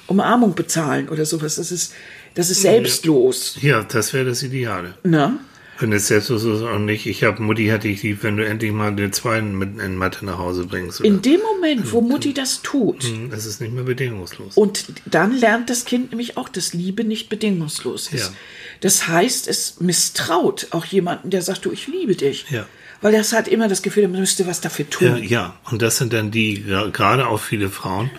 [0.09, 1.55] Umarmung bezahlen oder sowas.
[1.55, 1.93] Das ist,
[2.35, 3.57] das ist selbstlos.
[3.61, 4.95] Ja, das wäre das Ideale.
[5.03, 5.39] Ne?
[5.79, 8.73] Wenn es selbstlos ist und nicht, ich habe Mutti hatte ich lieb, wenn du endlich
[8.73, 10.99] mal den zweiten mit in Mathe nach Hause bringst.
[10.99, 11.07] Oder?
[11.07, 14.57] In dem Moment, wo Mutti das tut, es ist nicht mehr bedingungslos.
[14.57, 18.27] Und dann lernt das Kind nämlich auch, dass Liebe nicht bedingungslos ist.
[18.27, 18.33] Ja.
[18.81, 22.45] Das heißt, es misstraut auch jemanden, der sagt, du, ich liebe dich.
[22.49, 22.65] Ja.
[23.01, 25.07] Weil das hat immer das Gefühl, man müsste was dafür tun.
[25.07, 28.09] Ja, ja, und das sind dann die, gerade auch viele Frauen,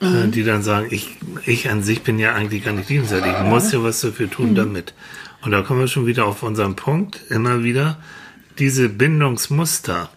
[0.00, 3.46] äh, die dann sagen, ich, ich an sich bin ja eigentlich gar nicht liebenswert, ich
[3.48, 4.94] muss ja was dafür tun damit.
[5.42, 7.98] Und da kommen wir schon wieder auf unseren Punkt, immer wieder,
[8.58, 10.08] diese Bindungsmuster,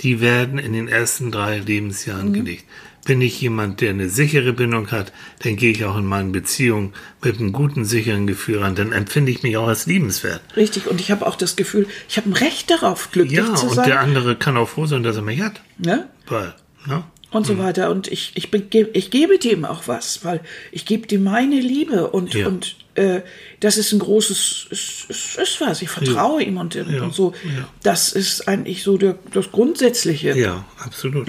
[0.00, 2.64] die werden in den ersten drei Lebensjahren gelegt.
[3.06, 5.12] Bin ich jemand, der eine sichere Bindung hat,
[5.44, 6.92] dann gehe ich auch in meinen Beziehungen
[7.22, 10.40] mit einem guten, sicheren Gefühl ran, dann empfinde ich mich auch als liebenswert.
[10.56, 10.88] Richtig.
[10.88, 13.74] Und ich habe auch das Gefühl, ich habe ein Recht darauf, glücklich Ja, zu und
[13.76, 13.86] sein.
[13.88, 15.60] der andere kann auch froh sein, dass er mich hat.
[15.78, 16.08] ne?
[16.26, 16.54] Weil,
[16.86, 17.04] ne?
[17.36, 17.90] Und so weiter.
[17.90, 20.40] Und ich, ich, ich gebe dem auch was, weil
[20.72, 22.46] ich gebe dem meine Liebe und, Ja.
[22.46, 23.20] und äh,
[23.60, 25.82] das ist ein großes, ist, ist, ist was.
[25.82, 27.32] Ich vertraue ihm und, und so.
[27.44, 27.68] ja.
[27.82, 30.36] Das ist eigentlich so der, das Grundsätzliche.
[30.38, 31.28] Ja, absolut.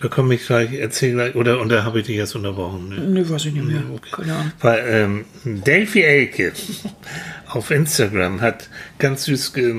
[0.00, 2.88] Da komme ich gleich, erzähl gleich, oder, und da habe ich dich jetzt unterbrochen.
[2.88, 3.00] Ne?
[3.00, 3.82] Ne, weiß ich nicht mehr.
[4.10, 4.52] Keine Ahnung.
[4.60, 6.52] Weil ähm, Delphi Elke
[7.48, 9.74] auf Instagram hat ganz süß ge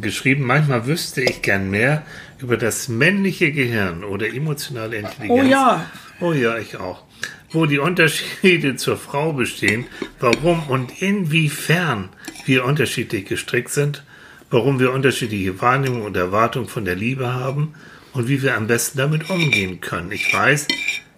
[0.00, 2.04] geschrieben, manchmal wüsste ich gern mehr
[2.38, 5.40] über das männliche Gehirn oder emotionale Intelligenz.
[5.40, 5.86] Oh ja.
[6.20, 7.04] Oh ja, ich auch.
[7.50, 9.86] Wo die Unterschiede zur Frau bestehen,
[10.20, 12.10] warum und inwiefern
[12.44, 14.02] wir unterschiedlich gestrickt sind,
[14.50, 17.74] warum wir unterschiedliche Wahrnehmungen und Erwartungen von der Liebe haben
[18.16, 20.10] und wie wir am besten damit umgehen können.
[20.10, 20.66] Ich weiß,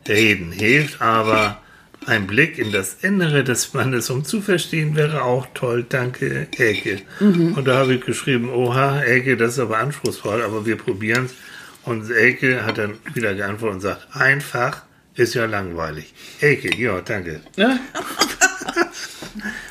[0.08, 1.62] reden hilft, aber
[2.06, 5.86] ein Blick in das Innere des Mannes, um zu verstehen, wäre auch toll.
[5.88, 7.02] Danke, Elke.
[7.20, 11.34] Und da habe ich geschrieben, oha, Elke, das ist aber anspruchsvoll, aber wir probieren es.
[11.84, 14.82] Und Elke hat dann wieder geantwortet und sagt, einfach
[15.14, 16.12] ist ja langweilig.
[16.40, 17.40] Elke, ja, danke.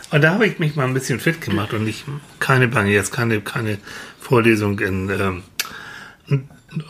[0.10, 2.06] Und da habe ich mich mal ein bisschen fit gemacht und nicht,
[2.40, 3.78] keine Bange, jetzt keine, keine
[4.22, 5.44] Vorlesung in ähm,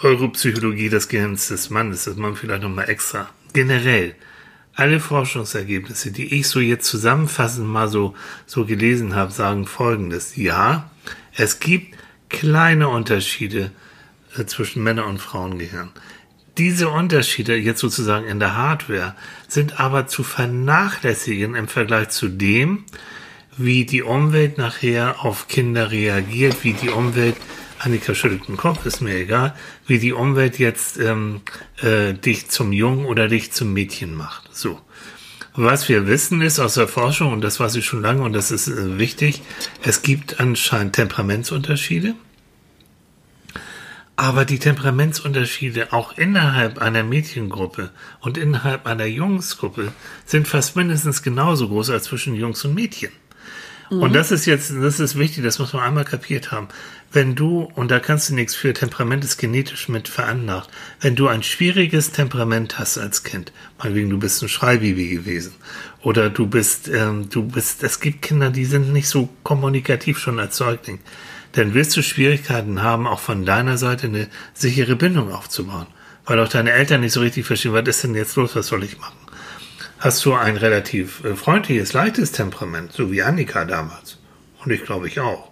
[0.01, 3.29] Europsychologie des Gehirns des Mannes, das man vielleicht nochmal extra.
[3.53, 4.15] Generell,
[4.75, 8.13] alle Forschungsergebnisse, die ich so jetzt zusammenfassend mal so,
[8.45, 10.35] so gelesen habe, sagen folgendes.
[10.35, 10.91] Ja,
[11.35, 11.97] es gibt
[12.29, 13.71] kleine Unterschiede
[14.37, 15.89] äh, zwischen Männer- und Frauengehirn.
[16.57, 19.15] Diese Unterschiede jetzt sozusagen in der Hardware
[19.47, 22.83] sind aber zu vernachlässigen im Vergleich zu dem,
[23.57, 27.35] wie die Umwelt nachher auf Kinder reagiert, wie die Umwelt,
[27.79, 31.41] Annika schüttelt den Kopf, ist mir egal, wie die Umwelt jetzt ähm,
[31.81, 34.55] äh, dich zum Jungen oder dich zum Mädchen macht.
[34.55, 34.79] So.
[35.53, 38.51] Was wir wissen ist aus der Forschung, und das weiß ich schon lange, und das
[38.51, 39.41] ist äh, wichtig,
[39.83, 42.13] es gibt anscheinend Temperamentsunterschiede.
[44.15, 49.93] Aber die Temperamentsunterschiede auch innerhalb einer Mädchengruppe und innerhalb einer Jungsgruppe
[50.25, 53.11] sind fast mindestens genauso groß als zwischen Jungs und Mädchen.
[53.89, 56.67] Und das ist jetzt, das ist wichtig, das muss man einmal kapiert haben.
[57.11, 60.69] Wenn du, und da kannst du nichts für, Temperament ist genetisch mit veranlagt,
[60.99, 65.53] wenn du ein schwieriges Temperament hast als Kind, meinetwegen du bist ein Schreibibi gewesen,
[66.01, 70.39] oder du bist, ähm, du bist, es gibt Kinder, die sind nicht so kommunikativ schon
[70.39, 70.99] als Säugling,
[71.53, 75.87] dann wirst du Schwierigkeiten haben, auch von deiner Seite eine sichere Bindung aufzubauen.
[76.25, 78.83] Weil auch deine Eltern nicht so richtig verstehen, was ist denn jetzt los, was soll
[78.83, 79.15] ich machen?
[79.99, 84.17] Hast du ein relativ äh, freundliches, leichtes Temperament, so wie Annika damals,
[84.63, 85.51] und ich glaube ich auch,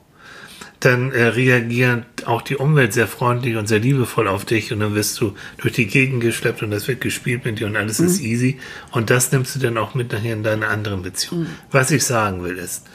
[0.79, 4.93] dann äh, reagiert auch die Umwelt sehr freundlich und sehr liebevoll auf dich und dann
[4.93, 8.21] wirst du durch die Gegend geschleppt und das wird gespielt mit dir und alles ist
[8.21, 8.59] easy.
[8.91, 11.47] Und das nimmst du dann auch mit nachher in deine anderen Beziehungen.
[11.71, 12.85] Was ich sagen will ist,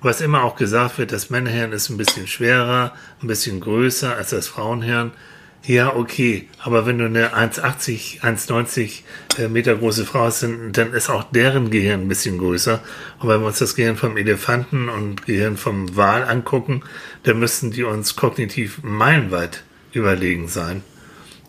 [0.00, 4.30] was immer auch gesagt wird, das Männerhirn ist ein bisschen schwerer, ein bisschen größer als
[4.30, 5.12] das Frauenhirn.
[5.66, 9.00] Ja, okay, aber wenn du eine 1,80, 1,90
[9.38, 12.80] äh, Meter große Frau hast, dann, ist auch deren Gehirn ein bisschen größer.
[13.18, 16.82] Und wenn wir uns das Gehirn vom Elefanten und Gehirn vom Wal angucken,
[17.24, 20.84] dann müssten die uns kognitiv meilenweit überlegen sein.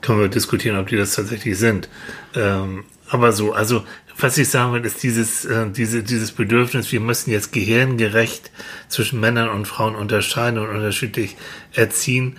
[0.02, 1.88] Können wir diskutieren, ob die das tatsächlich sind.
[2.34, 3.84] Ähm, aber so, also
[4.18, 8.50] was ich sagen will, ist dieses, äh, diese, dieses Bedürfnis, wir müssen jetzt gehirngerecht
[8.88, 11.38] zwischen Männern und Frauen unterscheiden und unterschiedlich
[11.74, 12.38] erziehen,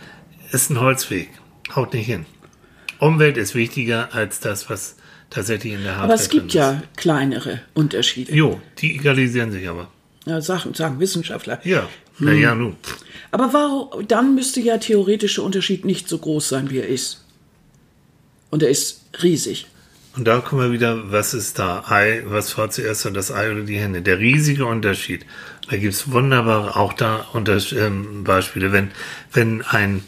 [0.51, 1.29] ist ein Holzweg.
[1.75, 2.27] Haut nicht hin.
[2.99, 4.97] Umwelt ist wichtiger als das, was
[5.31, 8.35] tatsächlich in der Hardware Aber es gibt ja kleinere Unterschiede.
[8.35, 9.89] Jo, die egalisieren sich aber.
[10.27, 11.61] Ja, sagen, sagen Wissenschaftler.
[11.65, 12.77] Ja, na ja, nun.
[13.31, 17.25] Aber warum, dann müsste ja theoretischer Unterschied nicht so groß sein, wie er ist.
[18.51, 19.67] Und er ist riesig.
[20.17, 21.85] Und da kommen wir wieder, was ist da?
[21.89, 24.03] Ei, was war zuerst so das Ei oder die Hände?
[24.03, 25.25] Der riesige Unterschied.
[25.71, 28.73] Da gibt's wunderbare, auch da unter, ähm, Beispiele.
[28.73, 28.91] Wenn,
[29.33, 30.03] wenn ein,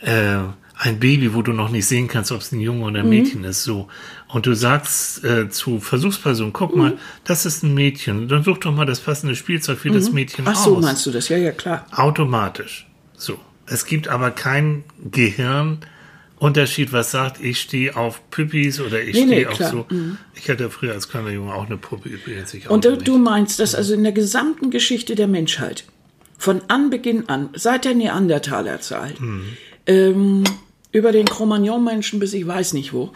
[0.00, 0.38] äh,
[0.82, 3.44] ein Baby, wo du noch nicht sehen kannst, ob es ein Junge oder ein Mädchen
[3.44, 3.88] ist, so.
[4.28, 8.28] Und du sagst äh, zu Versuchspersonen, guck mal, das ist ein Mädchen.
[8.28, 10.82] Dann such doch mal das passende Spielzeug für das Mädchen Ach so, aus.
[10.82, 11.28] meinst du das?
[11.28, 11.86] Ja, ja, klar.
[11.92, 12.86] Automatisch.
[13.14, 13.38] So.
[13.66, 19.32] Es gibt aber keinen Gehirnunterschied, was sagt, ich stehe auf Püppis oder ich Nee, nee,
[19.34, 19.86] stehe auf klar.
[19.90, 20.16] Mhm.
[20.34, 20.40] so.
[20.40, 22.54] Ich hatte früher als kleiner Junge auch eine Puppe übrigens.
[22.68, 23.24] Und auch du, nicht.
[23.24, 25.84] meinst, dass also in der gesamten Geschichte der Menschheit,
[26.38, 29.16] von Anbeginn an, seit der Neandertalerzeit,
[29.86, 30.44] ähm,
[30.92, 33.12] über den Cro-Magnon-Menschen bis ich weiß nicht wo,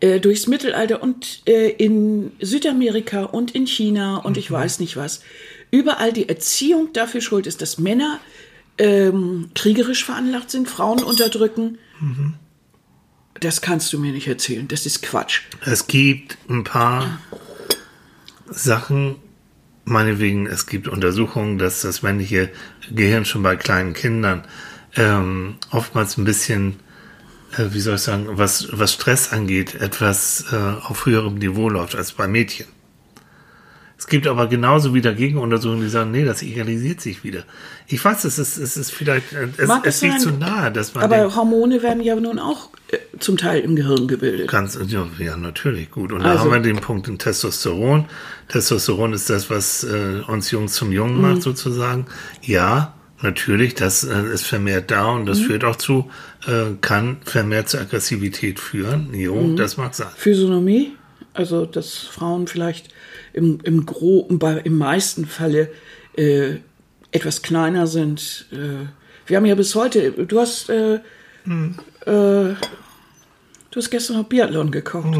[0.00, 5.22] äh, durchs Mittelalter und äh, in Südamerika und in China und ich weiß nicht was,
[5.70, 8.20] überall die Erziehung dafür schuld ist, dass Männer
[8.78, 11.78] ähm, kriegerisch veranlagt sind, Frauen unterdrücken.
[13.38, 14.66] Das kannst du mir nicht erzählen.
[14.68, 15.42] Das ist Quatsch.
[15.64, 17.20] Es gibt ein paar
[18.48, 19.16] Sachen,
[19.84, 22.50] meinetwegen, es gibt Untersuchungen, dass das männliche
[22.90, 24.44] Gehirn schon bei kleinen Kindern
[24.96, 26.76] ähm, oftmals ein bisschen,
[27.56, 31.94] äh, wie soll ich sagen, was, was Stress angeht, etwas äh, auf höherem Niveau läuft
[31.96, 32.66] als bei Mädchen.
[33.98, 37.42] Es gibt aber genauso wieder Gegenuntersuchungen, die sagen, nee, das egalisiert sich wieder.
[37.86, 40.94] Ich weiß, es ist, es ist vielleicht, äh, es, Mag es liegt zu nahe, dass
[40.94, 44.48] man Aber denkt, Hormone werden ja nun auch äh, zum Teil im Gehirn gebildet.
[44.48, 46.12] Ganz, ja, ja, natürlich, gut.
[46.12, 48.06] Und da Also- haben wir den Punkt in Testosteron.
[48.48, 51.20] Testosteron ist das, was äh, uns Jungs zum Jungen Mhm.
[51.20, 52.06] macht, sozusagen.
[52.40, 55.44] Ja, natürlich, das äh, ist vermehrt da und das Mhm.
[55.44, 56.10] führt auch zu,
[56.46, 59.12] äh, kann vermehrt zur Aggressivität führen.
[59.14, 59.56] Jo, Mhm.
[59.56, 60.08] das mag sein.
[60.16, 60.92] Physiognomie,
[61.34, 62.88] also dass Frauen vielleicht
[63.32, 65.70] im, im, Gro bei, im meisten Falle
[66.16, 66.56] äh,
[67.12, 68.46] etwas kleiner sind.
[68.52, 68.86] Äh,
[69.26, 71.00] wir haben ja bis heute, du hast, äh, äh,
[72.06, 72.56] du
[73.76, 75.16] hast gestern noch Biathlon gekocht.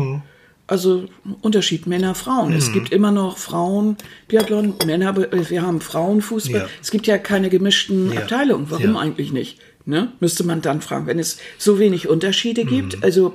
[0.70, 1.06] Also
[1.40, 2.52] Unterschied Männer, Frauen.
[2.52, 3.96] Es gibt immer noch Frauen,
[4.28, 6.61] Biathlon, Männer, äh, wir haben Frauenfußball.
[6.61, 6.68] Ja.
[6.80, 8.20] Es gibt ja keine gemischten Ja.
[8.20, 8.66] Abteilungen.
[8.70, 9.00] Warum Ja.
[9.00, 9.59] eigentlich nicht?
[9.85, 10.12] Ne?
[10.20, 13.02] Müsste man dann fragen, wenn es so wenig Unterschiede gibt.
[13.02, 13.35] Also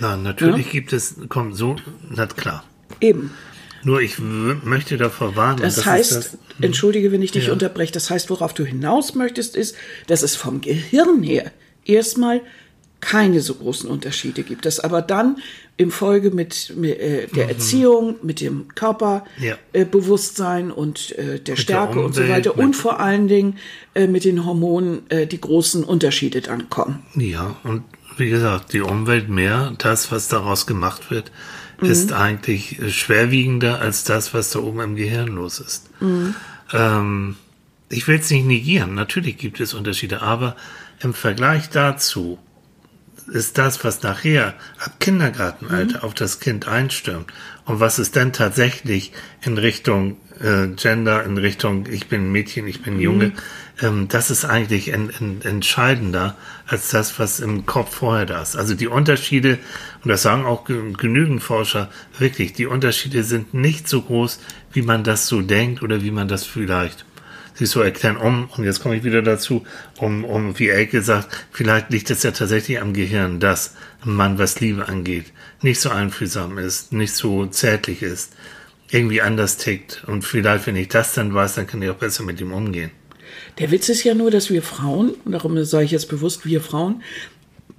[0.00, 1.76] Na, natürlich gibt es, komm, so,
[2.10, 2.62] na klar.
[3.00, 3.30] eben.
[3.82, 5.60] Nur ich möchte davor warnen.
[5.62, 9.14] Das, und heißt, ist das, entschuldige, wenn ich dich unterbreche, das heißt, worauf du hinaus
[9.14, 9.74] möchtest, ist,
[10.08, 11.50] dass es vom Gehirn her
[11.86, 12.42] erstmal
[13.00, 14.66] keine so großen Unterschiede gibt.
[14.66, 15.36] Dass aber dann
[15.76, 20.74] im Folge mit, mit äh, der Erziehung, mit dem Körperbewusstsein Ja.
[20.74, 23.56] äh, und äh, der Stärke und so weiter mit- und vor allen Dingen
[23.94, 27.02] äh, mit den Hormonen äh, die großen Unterschiede dann kommen.
[27.14, 27.84] Ja, und
[28.18, 31.32] wie gesagt, die Umwelt mehr, das, was daraus gemacht wird,
[31.80, 35.88] ist eigentlich schwerwiegender als das, was da oben im Gehirn los ist.
[36.72, 37.36] Ähm,
[37.88, 40.56] ich will es nicht negieren, natürlich gibt es Unterschiede, aber
[41.02, 42.38] im Vergleich dazu
[43.30, 47.32] ist das, was nachher ab Kindergartenalter auf das Kind einstürmt?
[47.64, 49.12] Und was es dann tatsächlich
[49.42, 53.32] in Richtung äh, Gender, in Richtung ich bin Mädchen, ich bin Junge,
[53.80, 58.56] ähm, das ist eigentlich en, en, entscheidender als das, was im Kopf vorher da ist.
[58.56, 59.58] Also die Unterschiede,
[60.02, 64.40] und das sagen auch ge- genügend Forscher, wirklich, die Unterschiede sind nicht so groß,
[64.72, 67.04] wie man das so denkt oder wie man das vielleicht
[67.60, 69.64] sich so erklären, um, und jetzt komme ich wieder dazu,
[69.98, 74.38] um, um, wie Elke sagt, vielleicht liegt es ja tatsächlich am Gehirn, dass ein Mann,
[74.38, 75.26] was Liebe angeht,
[75.60, 78.32] nicht so einfühlsam ist, nicht so zärtlich ist,
[78.90, 80.04] irgendwie anders tickt.
[80.06, 82.90] Und vielleicht, wenn ich das dann weiß, dann kann ich auch besser mit ihm umgehen.
[83.58, 86.62] Der Witz ist ja nur, dass wir Frauen, und darum sage ich jetzt bewusst wir
[86.62, 87.02] Frauen,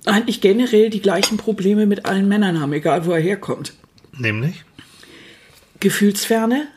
[0.05, 3.73] eigentlich generell die gleichen Probleme mit allen Männern haben, egal wo er herkommt.
[4.17, 4.63] Nämlich?
[5.79, 6.67] Gefühlsferne,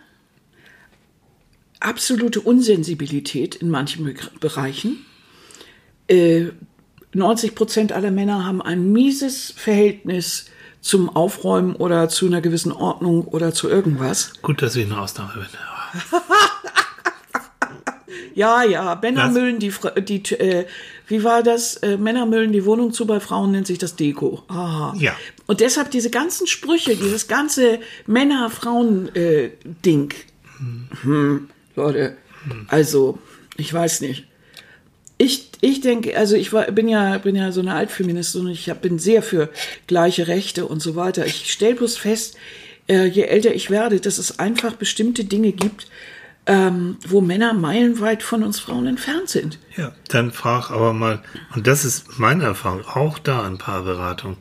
[1.80, 5.04] absolute Unsensibilität in manchen Be Bereichen.
[6.08, 6.46] Äh,
[7.12, 10.46] 90 Prozent aller Männer haben ein mieses Verhältnis
[10.80, 14.32] zum Aufräumen oder zu einer gewissen Ordnung oder zu irgendwas.
[14.42, 16.20] Gut, dass ich eine Ausnahme bin.
[18.34, 19.32] Ja, ja, Männer Was?
[19.32, 19.72] müllen die,
[20.02, 20.66] die äh,
[21.06, 21.76] wie war das?
[21.76, 24.42] Äh, Männer müllen die Wohnung zu, bei Frauen nennt sich das Deko.
[24.48, 24.94] Aha.
[24.98, 25.16] Ja.
[25.46, 30.14] Und deshalb diese ganzen Sprüche, dieses ganze Männer-Frauen-Ding.
[31.02, 32.16] Hm, Leute,
[32.68, 33.18] also,
[33.56, 34.26] ich weiß nicht.
[35.16, 38.68] Ich, ich denke, also ich war, bin ja, bin ja so eine Altfeministin und ich
[38.68, 39.48] hab, bin sehr für
[39.86, 41.24] gleiche Rechte und so weiter.
[41.24, 42.36] Ich stelle bloß fest,
[42.88, 45.86] äh, je älter ich werde, dass es einfach bestimmte Dinge gibt,
[46.46, 49.58] ähm, wo Männer meilenweit von uns Frauen entfernt sind.
[49.76, 51.22] Ja, dann frag aber mal,
[51.54, 54.36] und das ist meine Erfahrung, auch da ein paar Beratungen.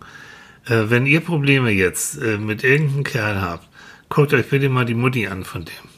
[0.65, 3.67] Äh, wenn ihr Probleme jetzt äh, mit irgendeinem Kerl habt,
[4.09, 5.92] guckt euch bitte mal die Mutti an von dem.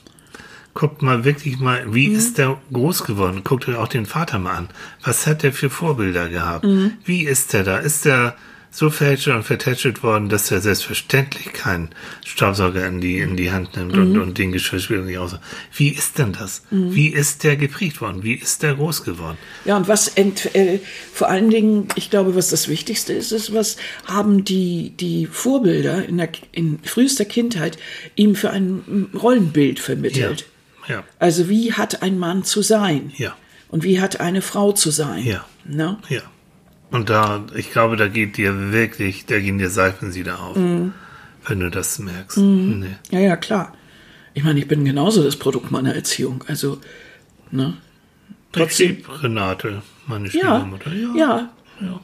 [0.75, 2.15] Guckt mal wirklich mal, wie Mhm.
[2.15, 3.41] ist der groß geworden?
[3.45, 4.69] Guckt euch auch den Vater mal an.
[5.03, 6.65] Was hat der für Vorbilder gehabt?
[6.65, 6.91] Mhm.
[7.05, 7.77] Wie ist der da?
[7.77, 8.35] Ist der
[8.71, 11.91] so verhätschelt und vertätschelt worden, dass er selbstverständlich keinen
[12.25, 14.01] Staubsauger in die, in die Hand nimmt Mhm.
[14.01, 15.37] und, und den Geschirrspüler nicht aus?
[15.73, 16.61] Wie ist denn das?
[16.71, 18.21] Wie ist der geprägt worden?
[18.23, 19.37] Wie ist der groß geworden?
[19.63, 20.79] Ja, und was ent, äh,
[21.13, 26.05] vor allen Dingen, ich glaube, was das Wichtigste ist, ist, was haben die, die Vorbilder
[26.05, 27.77] in, der, in frühester Kindheit
[28.17, 30.41] ihm für ein Rollenbild vermittelt?
[30.41, 30.47] Ja.
[31.19, 33.11] Also wie hat ein Mann zu sein?
[33.17, 33.35] Ja.
[33.69, 35.23] Und wie hat eine Frau zu sein?
[35.23, 35.45] Ja.
[35.65, 35.97] Ne?
[36.09, 36.21] Ja.
[36.91, 40.93] Und da, ich glaube, da geht dir wirklich, da gehen dir Seifensieder auf, Mhm.
[41.47, 42.37] wenn du das merkst.
[42.37, 42.95] Nee.
[43.11, 43.73] Ja, ja, klar.
[44.33, 46.43] Ich meine, ich bin genauso das Produkt meiner Erziehung.
[46.47, 46.79] Also,
[47.51, 47.73] ne?
[48.51, 48.97] Trotzdem.
[49.21, 50.93] Renate, meine Ja, Schwiegermutter.
[50.93, 51.15] ja.
[51.15, 51.49] Ja.
[51.81, 51.99] ja.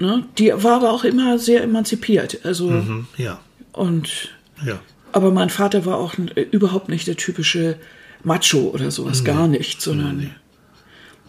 [0.00, 0.24] Ne?
[0.38, 2.40] Die war aber auch immer sehr emanzipiert.
[2.44, 3.06] Also, Mhm.
[3.16, 3.38] Ja.
[3.72, 4.30] und,
[4.64, 4.78] Ja.
[5.12, 7.76] aber mein Vater war auch äh, überhaupt nicht der typische
[8.24, 10.34] Macho oder sowas, gar nicht, sondern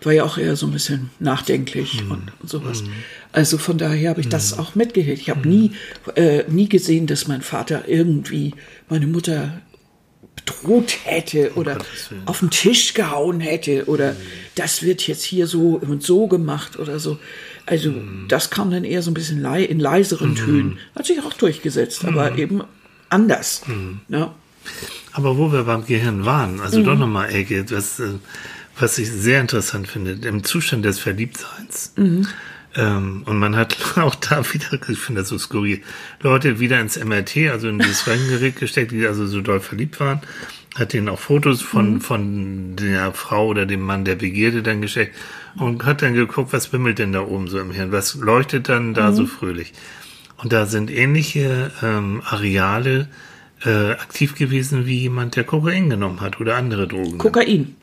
[0.05, 2.83] war ja auch eher so ein bisschen nachdenklich und, und sowas.
[3.31, 5.17] Also von daher habe ich das auch mitgehört.
[5.17, 5.71] Ich habe nie,
[6.15, 8.53] äh, nie gesehen, dass mein Vater irgendwie
[8.87, 9.61] meine Mutter
[10.35, 12.21] bedroht hätte oder Gottes Willen.
[12.27, 14.15] auf den Tisch gehauen hätte oder
[14.53, 17.17] das wird jetzt hier so und so gemacht oder so.
[17.65, 17.93] Also
[18.27, 20.77] das kam dann eher so ein bisschen in leiseren Tönen.
[20.95, 22.63] Hat sich auch durchgesetzt, aber eben
[23.09, 23.63] anders.
[24.07, 24.29] Ne?
[25.13, 26.84] Aber wo wir beim Gehirn waren, also Mhm.
[26.86, 28.09] doch nochmal, Elke, was, äh,
[28.78, 31.93] was ich sehr interessant finde, im Zustand des Verliebtseins.
[31.95, 32.28] Mhm.
[32.78, 35.82] Ähm, und man hat auch da wieder, ich finde das so skurril,
[36.22, 40.20] Leute wieder ins MRT, also in dieses Röntgengerät gesteckt, die also so doll verliebt waren,
[40.76, 42.01] hat denen auch Fotos von, Mhm.
[42.01, 45.16] von der Frau oder dem Mann der Begierde dann gesteckt
[45.57, 48.93] und hat dann geguckt, was bimmelt denn da oben so im Hirn, was leuchtet dann
[48.93, 49.16] da Mhm.
[49.16, 49.72] so fröhlich.
[50.36, 53.07] Und da sind ähnliche ähm, Areale
[53.64, 57.18] äh, aktiv gewesen wie jemand, der Kokain genommen hat oder andere Drogen.
[57.18, 57.76] Kokain.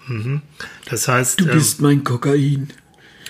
[0.88, 2.68] Das heißt, Du ähm, bist mein Kokain.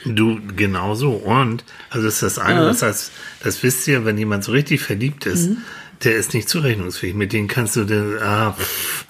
[0.04, 1.12] du genauso.
[1.12, 3.12] Und, also das ist das eine, das heißt,
[3.42, 5.50] das wisst ihr, wenn jemand so richtig verliebt ist,
[6.02, 7.14] der ist nicht zurechnungsfähig.
[7.14, 9.06] Mit dem kannst du, den, ah, pff,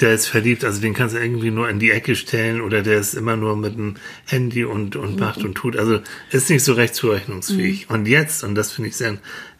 [0.00, 2.98] der ist verliebt, also den kannst du irgendwie nur in die Ecke stellen oder der
[2.98, 3.94] ist immer nur mit dem
[4.26, 5.76] Handy und, und macht und tut.
[5.76, 7.88] Also ist nicht so recht zurechnungsfähig.
[7.90, 9.16] Und jetzt, und das finde ich sehr,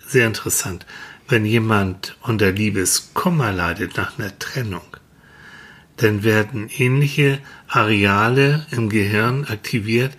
[0.06, 0.84] sehr interessant,
[1.28, 4.82] wenn jemand unter Liebeskummer leidet nach einer Trennung,
[5.96, 10.12] dann werden ähnliche Areale im Gehirn aktiviert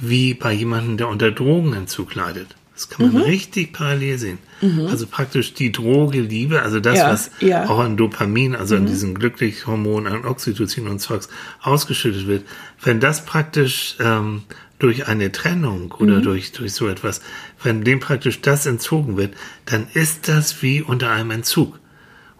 [0.00, 2.54] wie bei jemandem, der unter Drogenentzug leidet.
[2.74, 4.38] Das kann man richtig parallel sehen.
[4.86, 7.68] Also praktisch die Droge Liebe, also das, Ja, was ja.
[7.70, 11.30] auch an Dopamin, also an diesen Glücklichhormonen, an Oxytocin und Zeugs
[11.62, 12.44] ausgeschüttet wird,
[12.82, 14.42] wenn das praktisch ähm,
[14.78, 17.20] durch eine Trennung oder durch, durch so etwas,
[17.62, 21.78] wenn dem praktisch das entzogen wird, dann ist das wie unter einem Entzug.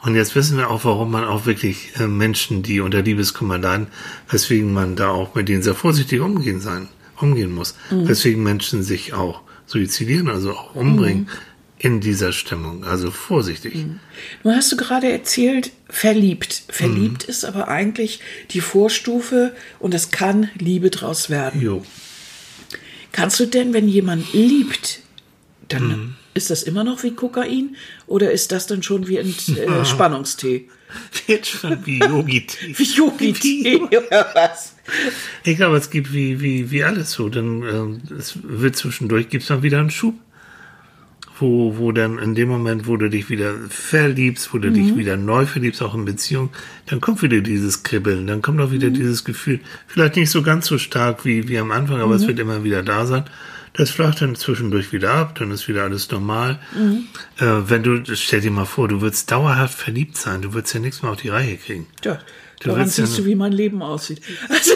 [0.02, 3.88] Und jetzt wissen wir auch, warum man auch wirklich äh, Menschen, die unter Liebeskummer leiden,
[4.28, 7.74] weswegen man da auch mit denen sehr vorsichtig umgehen sein, umgehen muss.
[7.90, 11.28] Weswegen Menschen sich auch suizidieren, also auch umbringen
[11.78, 12.84] in dieser Stimmung.
[12.84, 13.86] Also vorsichtig.
[14.44, 16.62] Nun hast du gerade erzählt, verliebt.
[16.68, 18.20] Verliebt ist aber eigentlich
[18.50, 21.60] die Vorstufe und es kann Liebe draus werden.
[21.60, 21.84] Jo.
[23.16, 25.00] Kannst du denn, wenn jemand liebt,
[25.68, 26.14] dann Mhm.
[26.34, 30.68] ist das immer noch wie Kokain oder ist das dann schon wie ein äh, Spannungstee?
[31.26, 32.74] Jetzt schon wie Yogi-Tee.
[32.78, 34.74] Wie Yogi-Tee oder was?
[35.42, 37.28] Ich glaube, es gibt wie, wie, wie alles so.
[37.28, 40.14] Dann ähm, es wird zwischendurch gibt's dann wieder einen Schub.
[41.38, 45.16] Wo, wo dann in dem Moment, wo du dich wieder verliebst, wo du dich wieder
[45.18, 46.50] neu verliebst, auch in Beziehung,
[46.86, 50.66] dann kommt wieder dieses Kribbeln, dann kommt auch wieder dieses Gefühl, vielleicht nicht so ganz
[50.66, 53.24] so stark wie, wie am Anfang, aber es wird immer wieder da sein.
[53.74, 56.58] Das flacht dann zwischendurch wieder ab, dann ist wieder alles normal.
[57.38, 60.80] Äh, wenn du, stell dir mal vor, du würdest dauerhaft verliebt sein, du würdest ja
[60.80, 61.86] nichts mehr auf die Reihe kriegen.
[62.02, 62.18] Ja,
[62.60, 64.22] Du daran willst ja siehst du, wie mein Leben aussieht.
[64.48, 64.72] Also,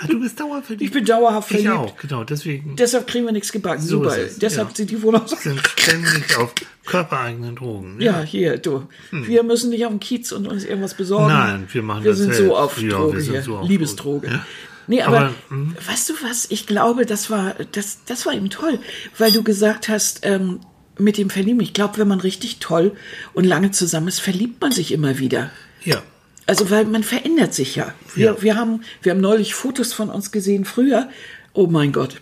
[0.00, 0.82] Ah, du bist dauerhaft verliebt.
[0.82, 1.74] ich bin dauerhaft Ich verliebt.
[1.74, 2.76] auch, genau, deswegen.
[2.76, 3.82] Deshalb kriegen wir nichts gebacken.
[3.82, 4.16] So Super.
[4.40, 4.74] Deshalb ja.
[4.76, 5.36] sind die wohl auch so.
[5.36, 6.54] sind ständig auf
[6.86, 8.00] körpereigenen Drogen.
[8.00, 8.86] Ja, hier, du.
[9.10, 11.26] Wir müssen nicht auf den Kiez und uns irgendwas besorgen.
[11.26, 11.38] Hm.
[11.38, 12.48] Nein, wir machen wir das sind selbst.
[12.48, 13.42] so auf Ja, Droge wir sind hier.
[13.42, 14.26] so auf Liebesdroge.
[14.28, 14.38] Droge.
[14.38, 14.46] Ja.
[14.86, 15.76] Nee, aber, Aber, hm.
[15.86, 16.46] weißt du was?
[16.50, 18.78] Ich glaube, das war, das, das war eben toll,
[19.18, 20.60] weil du gesagt hast, ähm,
[20.98, 22.92] mit dem Verlieben, ich glaube, wenn man richtig toll
[23.32, 25.50] und lange zusammen ist, verliebt man sich immer wieder.
[25.84, 26.02] Ja.
[26.46, 27.94] Also, weil man verändert sich ja.
[28.14, 28.42] Wir, Ja.
[28.42, 31.08] wir, haben, wir haben neulich Fotos von uns gesehen früher
[31.52, 32.20] Oh mein Gott.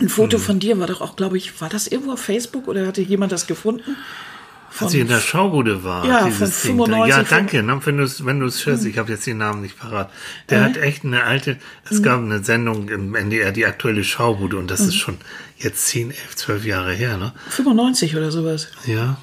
[0.00, 0.42] Ein Foto Hm.
[0.42, 3.32] von dir war doch auch, glaube ich, war das irgendwo auf Facebook oder hatte jemand
[3.32, 3.96] das gefunden?
[4.78, 6.06] Als ich in der Schaubude war.
[6.06, 6.46] Ja, von Ding da.
[6.46, 7.62] 95, Ja, von- danke.
[7.62, 10.10] Ne, wenn du es wenn du's hörst, ich habe jetzt den Namen nicht parat.
[10.48, 11.56] Der hat echt eine alte,
[11.90, 15.18] es gab eine Sendung im NDR, die aktuelle Schaubude, und das ist schon
[15.58, 17.32] jetzt 10, 11, 12 Jahre her, ne?
[17.50, 18.68] 95 oder sowas.
[18.86, 19.18] Ja,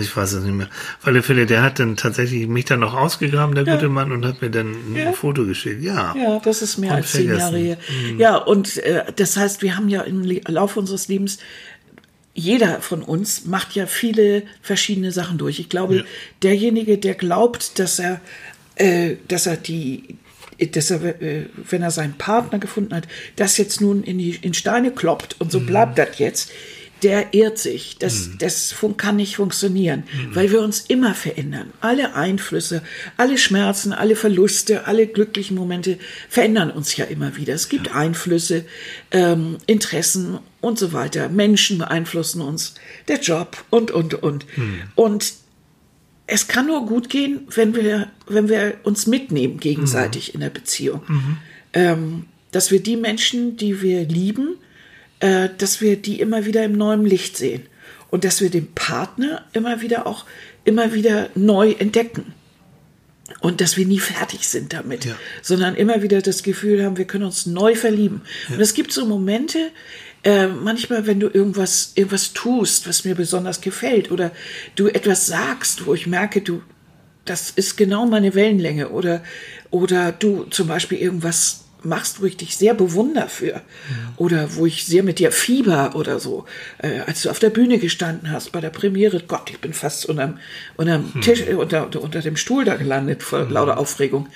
[0.00, 0.66] ich weiß es nicht mehr.
[1.00, 4.26] Auf alle Fälle, der hat dann tatsächlich mich dann noch ausgegraben, der gute Mann, und
[4.26, 5.12] hat mir dann ein Ja.
[5.12, 5.82] Foto geschickt.
[5.82, 6.14] Ja.
[6.14, 7.28] Ja, das ist mehr als zehn.
[7.28, 7.78] Jahre her.
[8.18, 11.38] Ja, und äh, das heißt, wir haben ja im Laufe unseres Lebens,
[12.38, 15.58] jeder von uns macht ja viele verschiedene Sachen durch.
[15.58, 16.02] Ich glaube, Ja.
[16.42, 18.20] derjenige, der glaubt, dass er,
[18.76, 20.16] äh, dass er die
[20.72, 24.54] dass er, äh, wenn er seinen Partner gefunden hat, das jetzt nun in die in
[24.54, 25.50] Steine kloppt und Mhm.
[25.52, 26.50] so bleibt das jetzt,
[27.02, 27.96] der irrt sich.
[27.98, 30.34] Das, das fun kann nicht funktionieren, Mhm.
[30.34, 31.72] weil wir uns immer verändern.
[31.80, 32.82] Alle Einflüsse,
[33.16, 37.54] alle Schmerzen, alle Verluste, alle glücklichen Momente verändern uns ja immer wieder.
[37.54, 38.64] Es gibt Einflüsse,
[39.10, 41.28] ähm, Interessen und so weiter.
[41.28, 42.74] Menschen beeinflussen uns,
[43.06, 44.46] der Job und, und, und.
[44.56, 44.82] Mhm.
[44.94, 45.32] Und
[46.26, 51.02] es kann nur gut gehen, wenn wir, wenn wir uns mitnehmen gegenseitig in der Beziehung.
[51.72, 54.56] Ähm, dass wir die Menschen, die wir lieben,
[55.20, 57.62] äh, dass wir die immer wieder im neuen Licht sehen.
[58.10, 60.24] Und dass wir den Partner immer wieder auch
[60.64, 62.32] immer wieder neu entdecken.
[63.40, 65.14] Und dass wir nie fertig sind damit, Ja.
[65.42, 68.22] sondern immer wieder das Gefühl haben, wir können uns neu verlieben.
[68.48, 69.58] Und es gibt so Momente,
[70.24, 74.32] äh, manchmal, wenn du irgendwas, irgendwas tust, was mir besonders gefällt, oder
[74.76, 76.62] du etwas sagst, wo ich merke, du,
[77.26, 79.22] das ist genau meine Wellenlänge, oder,
[79.70, 83.60] oder du zum Beispiel irgendwas machst, wo ich dich sehr bewunder für,
[84.16, 86.44] oder wo ich sehr mit dir fieber oder so,
[86.78, 90.06] äh, als du auf der Bühne gestanden hast bei der Premiere, Gott, ich bin fast
[90.06, 90.38] unterm,
[90.76, 94.28] unterm Tisch, äh, unter, unter, unter dem Stuhl da gelandet vor lauter Aufregung.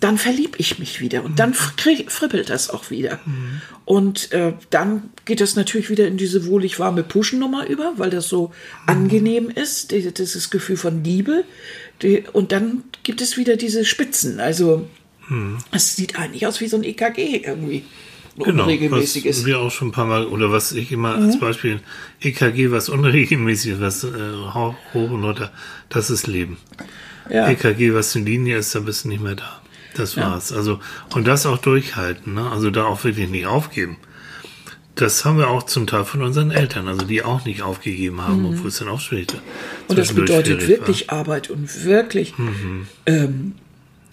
[0.00, 3.20] Dann verlieb ich mich wieder und dann krieg, fribbelt das auch wieder.
[3.84, 8.26] Und äh, dann geht das natürlich wieder in diese wohlig warme Puschennummer über, weil das
[8.28, 8.50] so
[8.86, 11.44] angenehm ist, die- dieses Gefühl von Liebe.
[12.00, 14.40] Die, und dann gibt es wieder diese Spitzen.
[14.40, 14.88] Also
[15.72, 17.84] es sieht eigentlich aus wie so ein EKG irgendwie.
[18.36, 19.38] Ein Genau, unregelmäßiges.
[19.40, 21.80] was wir auch schon ein paar Mal, oder was ich immer als Beispiel,
[22.20, 24.08] EKG, was unregelmäßig, was äh,
[24.54, 25.50] hoch und runter,
[25.88, 26.56] das ist Leben.
[27.28, 27.48] Ja.
[27.48, 29.60] EKG, was eine Linie ist, da bist du nicht mehr da.
[29.94, 30.52] Das war's.
[30.52, 30.78] Also,
[31.14, 32.50] und das auch durchhalten, ne?
[32.50, 33.96] Also da auch wirklich nicht aufgeben.
[34.94, 38.44] Das haben wir auch zum Teil von unseren Eltern, also die auch nicht aufgegeben haben,
[38.46, 39.38] obwohl es dann auch schwierig Mhm.
[39.88, 42.34] Und das bedeutet wirklich Arbeit und wirklich,
[43.06, 43.54] ähm,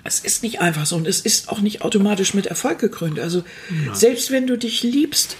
[0.07, 3.19] es ist nicht einfach so und es ist auch nicht automatisch mit Erfolg gekrönt.
[3.19, 3.43] Also
[3.93, 5.35] selbst wenn du dich liebst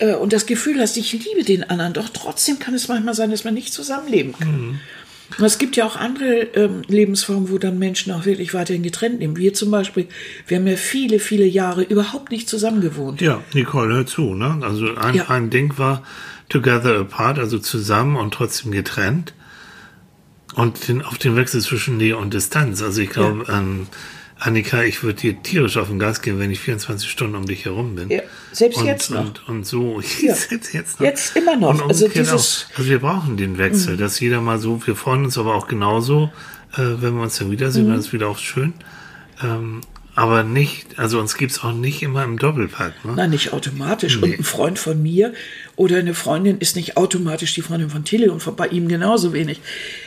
[0.00, 3.30] äh, und das Gefühl hast, ich liebe den anderen, doch trotzdem kann es manchmal sein,
[3.30, 4.80] dass man nicht zusammenleben kann.
[5.38, 9.20] Und es gibt ja auch andere ähm, Lebensformen, wo dann Menschen auch wirklich weiterhin getrennt
[9.20, 9.36] leben.
[9.36, 10.08] Wir zum Beispiel,
[10.48, 13.20] wir haben ja viele, viele Jahre überhaupt nicht zusammen gewohnt.
[13.20, 14.58] Ja, Nicole, hör zu, ne?
[14.62, 15.28] Also ein, Ja.
[15.28, 16.02] ein Ding war
[16.48, 19.32] together apart, also zusammen und trotzdem getrennt.
[20.54, 22.82] Und den, auf den Wechsel zwischen Nähe und Distanz.
[22.82, 23.86] Also ich glaube, ähm,
[24.38, 27.66] Annika, ich würde dir tierisch auf den Gas gehen, wenn ich 24 Stunden um dich
[27.66, 28.08] herum bin.
[28.10, 28.22] Ja,
[28.52, 29.20] selbst und, jetzt noch.
[29.24, 30.00] Und, und so.
[30.22, 30.34] Ja.
[30.50, 31.06] jetzt, jetzt noch.
[31.06, 31.74] Jetzt immer noch.
[31.82, 32.78] Und Also dieses- auch.
[32.78, 36.32] Also wir brauchen den Wechsel, dass jeder mal so, wir freuen uns aber auch genauso,
[36.72, 37.90] äh, wenn wir uns dann wiedersehen, Mhm.
[37.90, 38.72] dann ist wieder auch schön.
[39.42, 39.82] Ähm,
[40.20, 43.06] aber nicht, also uns gibt's auch nicht immer im Doppelpack.
[43.06, 43.14] Ne?
[43.16, 44.18] Nein, nicht automatisch.
[44.18, 45.32] Und ein Freund von mir
[45.76, 49.32] oder eine Freundin ist nicht automatisch die Freundin von Tilly und von bei ihm genauso
[49.32, 49.62] wenig.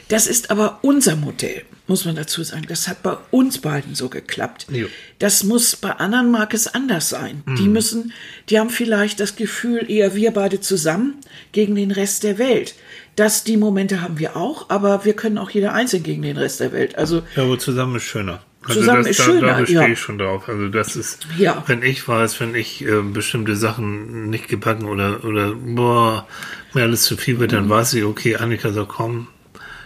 [0.10, 2.66] Das ist aber unser Modell, muss man dazu sagen.
[2.70, 4.68] Das hat bei uns beiden so geklappt.
[4.70, 4.86] Jo.
[5.18, 7.42] Das muss bei anderen mag es anders sein.
[7.58, 8.14] Die müssen,
[8.50, 11.16] die haben vielleicht das Gefühl, eher wir beide zusammen
[11.54, 12.76] gegen den Rest der Welt.
[13.16, 16.60] Das, die Momente haben wir auch, aber wir können auch jeder einzeln gegen den Rest
[16.60, 17.00] der Welt.
[17.00, 18.44] Also Ja, aber zusammen ist schöner.
[18.66, 19.88] Also Zusammen das, ist da, schöner, Da bestehe ja.
[19.88, 20.48] ich schon drauf.
[20.48, 21.64] Also das ist, Ja.
[21.68, 26.28] wenn ich weiß, wenn ich äh, bestimmte Sachen nicht gebacken oder, oder boah,
[26.74, 27.56] mir alles zu viel wird, Mhm.
[27.56, 29.28] dann weiß ich, okay, Annika sagt, komm,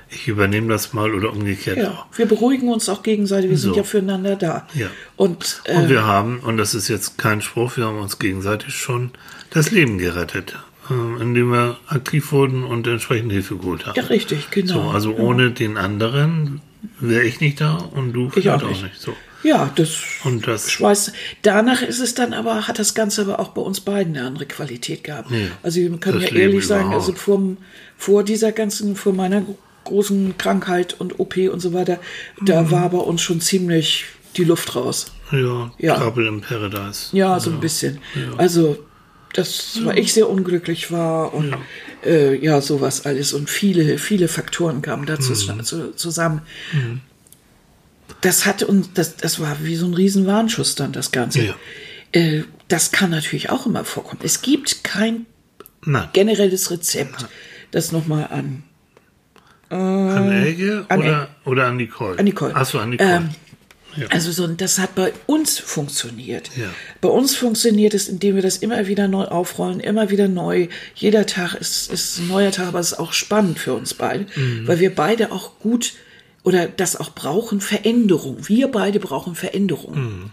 [0.09, 3.49] ich übernehme das mal oder umgekehrt ja, wir beruhigen uns auch gegenseitig.
[3.49, 3.78] Wir sind So.
[3.78, 4.67] ja füreinander da.
[4.73, 4.88] Ja.
[5.17, 8.73] Und, äh, Und wir haben, und das ist jetzt kein Spruch, wir haben uns gegenseitig
[8.75, 9.11] schon
[9.49, 10.55] das Leben gerettet,
[10.89, 13.95] äh, indem wir aktiv wurden und entsprechend Hilfe geholt haben.
[13.97, 14.73] Ja, richtig, genau.
[14.75, 16.61] So, also ohne den anderen
[16.99, 18.84] wäre ich nicht da und du Ich auch vielleicht auch nicht.
[18.84, 19.01] nicht.
[19.01, 19.13] So.
[19.43, 21.11] Ja, das, Und das- Schweiß.
[21.43, 24.45] Danach ist es dann aber, hat das Ganze aber auch bei uns beiden eine andere
[24.47, 25.30] Qualität gehabt.
[25.32, 27.41] Ja, also wir können ja Leben ehrlich sagen, also vor,
[27.97, 29.43] vor dieser ganzen, vor meiner
[29.84, 31.99] großen Krankheit und OP und so weiter,
[32.43, 32.71] da Mhm.
[32.71, 34.05] war bei uns schon ziemlich
[34.36, 35.11] die Luft raus.
[35.32, 35.95] Ja, Ja.
[35.99, 37.15] Trouble in Paradise.
[37.15, 37.99] Ja, so ein bisschen.
[38.38, 38.78] Also,
[39.38, 41.59] das, weil ich sehr unglücklich war und ja.
[42.03, 43.33] Äh, ja, sowas alles.
[43.33, 45.63] Und viele, viele Faktoren kamen dazu Mhm.
[45.63, 46.41] zu, zusammen.
[48.21, 51.43] Das hat uns, das, das war wie so ein riesen Warnschuss dann, das Ganze.
[51.43, 51.55] Ja.
[52.13, 54.21] Äh, das kann natürlich auch immer vorkommen.
[54.23, 55.25] Es gibt kein
[55.85, 56.09] Nein.
[56.13, 57.27] generelles Rezept,
[57.71, 58.63] das nochmal an
[59.69, 62.17] An Elke an oder, oder an Nicole?
[62.17, 62.55] An Nicole.
[62.55, 63.09] Achso, an Nicole.
[63.09, 63.29] Ähm,
[64.09, 66.49] Also so, das hat bei uns funktioniert.
[66.57, 66.69] Ja.
[67.01, 70.67] Bei uns funktioniert es, indem wir das immer wieder neu aufrollen, immer wieder neu.
[70.95, 74.25] Jeder Tag ist, ist ein neuer Tag, aber es ist auch spannend für uns beide,
[74.35, 74.67] Mhm.
[74.67, 75.93] weil wir beide auch gut
[76.43, 78.47] oder das auch brauchen, Veränderung.
[78.47, 79.95] Wir beide brauchen Veränderung.
[79.95, 80.29] Mhm.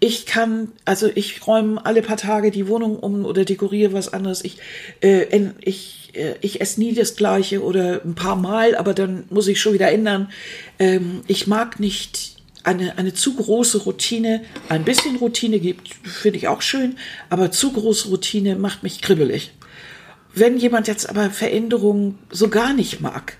[0.00, 4.44] Ich kann, also ich räume alle paar Tage die Wohnung um oder dekoriere was anderes.
[4.44, 4.56] Ich,
[5.00, 5.26] äh,
[5.60, 9.60] ich, äh, ich esse nie das Gleiche oder ein paar Mal, aber dann muss ich
[9.60, 10.28] schon wieder ändern.
[10.80, 12.31] Ähm, ich mag nicht
[12.64, 14.42] eine, eine zu große Routine.
[14.68, 16.96] Ein bisschen Routine gibt, finde ich auch schön,
[17.30, 19.52] aber zu große Routine macht mich kribbelig.
[20.34, 23.36] Wenn jemand jetzt aber Veränderungen so gar nicht mag,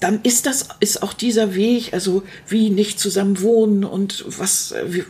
[0.00, 5.02] dann ist das, ist auch dieser Weg, also wie nicht zusammen wohnen und was, wie-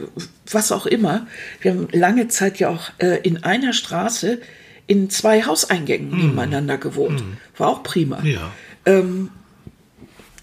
[0.51, 1.26] was auch immer.
[1.61, 4.41] Wir haben lange Zeit ja auch äh, in einer Straße
[4.86, 7.22] in zwei Hauseingängen nebeneinander gewohnt.
[7.59, 8.51] War auch prima ja.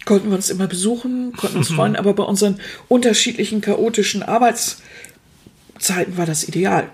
[0.07, 6.25] Konnten wir uns immer besuchen, konnten uns freuen, aber bei unseren unterschiedlichen chaotischen Arbeitszeiten war
[6.25, 6.89] das ideal.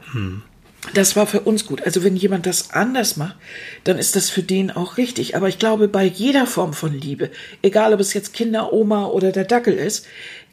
[0.93, 1.81] Das war für uns gut.
[1.83, 3.37] Also wenn jemand das anders macht,
[3.85, 5.37] dann ist das für den auch richtig.
[5.37, 9.31] Aber ich glaube, bei jeder Form von Liebe, egal ob es jetzt Kinder, Oma oder
[9.31, 10.05] der Dackel ist,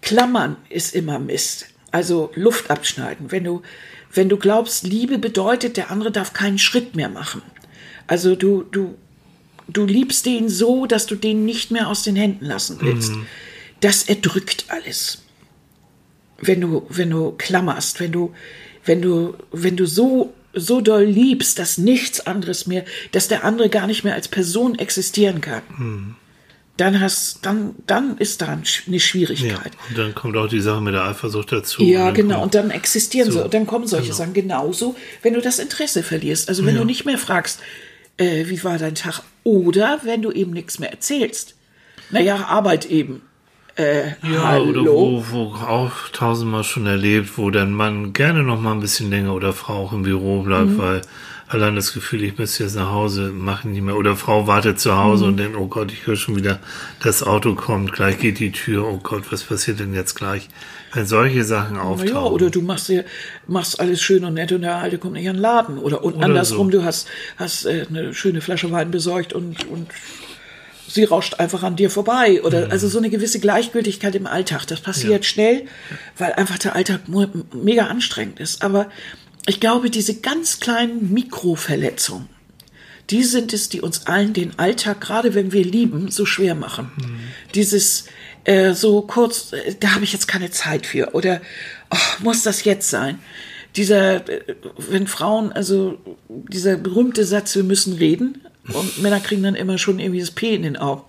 [0.03, 1.67] Klammern ist immer Mist.
[1.91, 3.33] Also Luft abschneiden.
[3.33, 3.63] Wenn du,
[4.13, 7.43] wenn du glaubst, Liebe bedeutet, der andere darf keinen Schritt mehr machen.
[8.07, 8.95] Also du, du,
[9.73, 13.13] du liebst den so, dass du den nicht mehr aus den Händen lassen willst.
[13.81, 15.23] Das erdrückt alles.
[16.39, 18.35] Wenn du, wenn du klammerst, wenn du,
[18.85, 23.69] wenn du, wenn du so, so doll liebst, dass nichts anderes mehr, dass der andere
[23.69, 26.17] gar nicht mehr als Person existieren kann,
[26.77, 28.99] dann hast, dann, dann ist da eine ja.
[28.99, 29.73] Schwierigkeit.
[29.91, 31.83] Und dann kommt auch die Sache mit der Eifersucht dazu.
[31.83, 32.43] Ja, dann genau.
[32.43, 34.17] Und dann existieren So, so, dann kommen solche genau.
[34.17, 36.49] Sachen genauso, wenn du das Interesse verlierst.
[36.49, 36.81] Also wenn Ja.
[36.81, 37.61] du nicht mehr fragst,
[38.17, 39.23] äh, wie war dein Tag?
[39.45, 41.55] Oder wenn du eben nichts mehr erzählst.
[42.11, 43.23] Naja, Arbeit eben.
[43.77, 44.81] Äh, Ja, hallo.
[44.81, 49.11] oder wo, wo auch tausendmal schon erlebt, wo der Mann gerne noch mal ein bisschen
[49.11, 50.79] länger oder Frau auch im Büro bleibt, Mhm.
[50.79, 51.03] weil
[51.49, 53.97] allein das Gefühl, ich müsste jetzt nach Hause, machen nicht mehr.
[53.97, 55.31] Oder Frau wartet zu Hause Mhm.
[55.31, 56.59] und denkt, oh Gott, ich höre schon wieder,
[57.03, 60.49] das Auto kommt, gleich geht die Tür, oh Gott, was passiert denn jetzt gleich?
[60.93, 62.09] Wenn solche Sachen auftauchen.
[62.15, 63.05] Ja, oder du machst dir,
[63.47, 65.79] machst alles schön und nett und der Alte kommt nicht an den Laden.
[65.79, 66.79] Oder, und Oder andersrum, so.
[66.79, 69.89] du hast, hast äh, eine schöne Flasche Wein besorgt und, und
[70.89, 72.43] sie rauscht einfach an dir vorbei.
[72.43, 72.73] Oder Mhm.
[72.73, 74.67] also so eine gewisse Gleichgültigkeit im Alltag.
[74.67, 75.67] Das passiert schnell,
[76.19, 77.03] weil einfach der Alltag
[77.55, 78.63] mega anstrengend ist.
[78.63, 78.91] Aber
[79.47, 82.29] ich glaube, diese ganz kleinen Mikroverletzungen,
[83.11, 86.91] die sind es, die uns allen den Alltag, gerade wenn wir lieben, so schwer machen.
[87.55, 88.07] Dieses
[88.45, 91.41] äh, so kurz, äh, da habe ich jetzt keine Zeit für oder
[91.91, 93.19] oh, muss das jetzt sein?
[93.77, 99.55] Dieser, äh, wenn Frauen, also dieser berühmte Satz, wir müssen reden und Männer kriegen dann
[99.55, 101.05] immer schon irgendwie das P in den Augen.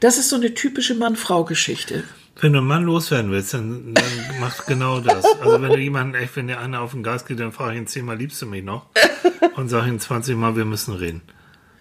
[0.00, 2.04] Das ist so eine typische Mann-Frau-Geschichte.
[2.40, 4.04] Wenn du einen Mann loswerden willst, dann, dann
[4.40, 5.24] mach genau das.
[5.40, 7.78] Also wenn du jemanden echt, wenn der eine auf den Gas geht, dann frage ich
[7.78, 8.86] ihn zehnmal, liebst du mich noch?
[9.56, 11.22] Und sag ihm 20 Mal, wir müssen reden.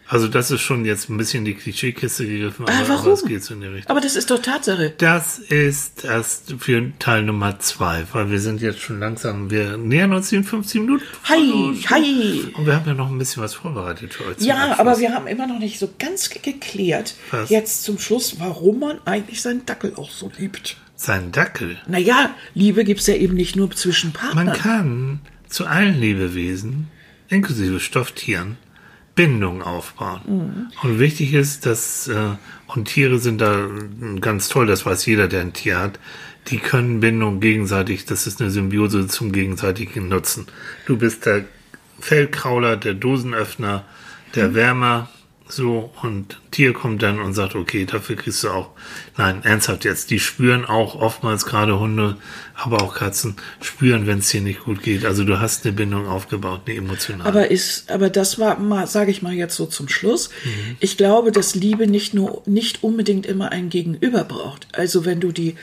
[0.10, 3.12] Also das ist schon jetzt ein bisschen die Klischeekiste gegriffen, aber, Ah, aber warum?
[3.14, 3.92] es geht so in die Richtung.
[3.92, 4.94] Aber das ist doch Tatsache.
[4.98, 10.14] Das ist erst für Teil Nummer zwei, weil wir sind jetzt schon langsam, wir nähern
[10.14, 11.04] uns den 15 Minuten.
[11.26, 12.46] Hi, hi.
[12.54, 14.38] Und wir haben ja noch ein bisschen was vorbereitet für euch.
[14.40, 17.50] Ja, aber wir haben immer noch nicht so ganz ge- geklärt, Was?
[17.50, 20.78] jetzt zum Schluss, warum man eigentlich seinen Dackel auch so liebt.
[20.96, 21.78] Sein Dackel.
[21.86, 24.58] Naja, Liebe gibt's ja eben nicht nur zwischen Man Partnern.
[24.58, 26.88] kann zu allen Lebewesen,
[27.30, 28.58] inklusive Stofftieren,
[29.18, 30.22] Bindung aufbauen.
[30.26, 30.68] Mhm.
[30.84, 32.36] Und wichtig ist, dass, äh,
[32.68, 33.68] und Tiere sind da
[34.22, 36.00] ganz toll, das weiß jeder, der ein Tier hat,
[36.48, 40.46] die können Bindung gegenseitig, das ist eine Symbiose zum gegenseitigen Nutzen.
[40.86, 41.44] Du bist der
[42.00, 43.84] Feldkrauler, der Dosenöffner,
[44.36, 45.10] der Wärmer,
[45.50, 48.70] so, und Tier kommt dann und sagt, okay, dafür kriegst du auch,
[49.18, 52.18] nein, ernsthaft jetzt, die spüren auch oftmals gerade Hunde,
[52.56, 55.06] aber auch Katzen, spüren, wenn es dir nicht gut geht.
[55.06, 57.30] Also du hast eine Bindung aufgebaut, eine emotionale.
[57.30, 60.30] Aber ist, aber das war mal, sage ich mal jetzt so zum Schluss.
[60.44, 60.78] Mhm.
[60.80, 64.68] Ich glaube, dass Liebe nicht nur, nicht unbedingt immer ein Gegenüber braucht.
[64.74, 65.56] Also wenn du die,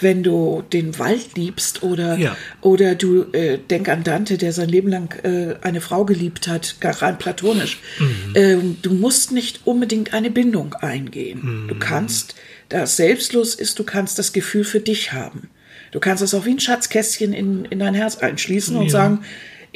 [0.00, 2.36] wenn du den Wald liebst oder Ja.
[2.60, 6.76] oder du äh, denk an Dante, der sein Leben lang äh, eine Frau geliebt hat,
[6.80, 7.78] gar rein platonisch.
[7.98, 8.32] Mhm.
[8.34, 11.40] Ähm, du musst nicht unbedingt eine Bindung eingehen.
[11.64, 11.68] Mhm.
[11.68, 12.34] Du kannst,
[12.68, 15.48] da es selbstlos ist, du kannst das Gefühl für dich haben.
[15.92, 18.90] Du kannst es auch wie ein Schatzkästchen in, in dein Herz einschließen und Ja.
[18.90, 19.20] sagen,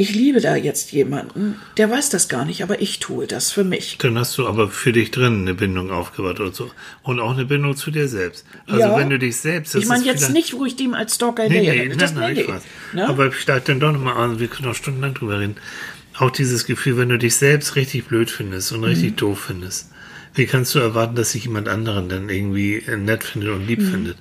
[0.01, 3.65] ich liebe da jetzt jemanden, der weiß das gar nicht, aber ich tue das für
[3.65, 3.99] mich.
[3.99, 6.71] Dann hast du aber für dich drin eine Bindung aufgebaut und so.
[7.03, 8.47] Und auch eine Bindung zu dir selbst.
[8.67, 8.97] Also Ja.
[8.97, 9.75] wenn du dich selbst.
[9.75, 12.33] Ich meine jetzt nicht, wo ich dem als Stalker Nee, näher nee, nein, Das- nein,
[12.33, 12.55] nee, ich nee.
[12.95, 13.09] Ne?
[13.09, 15.57] Aber ich steige dann doch nochmal an, wir können auch stundenlang drüber reden.
[16.19, 18.85] Auch dieses Gefühl, wenn du dich selbst richtig blöd findest und Mhm.
[18.87, 19.91] richtig doof findest,
[20.35, 23.69] wie kannst du erwarten, dass sich jemand anderen dann irgendwie nett findet und Mhm.
[23.69, 24.17] lieb findet?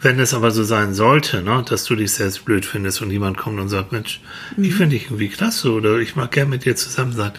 [0.00, 3.36] Wenn es aber so sein sollte, ne, dass du dich selbst blöd findest und jemand
[3.38, 4.20] kommt und sagt, Mensch,
[4.56, 4.64] Mhm.
[4.64, 7.32] ich finde dich irgendwie klasse oder ich mag gern mit dir zusammen sein.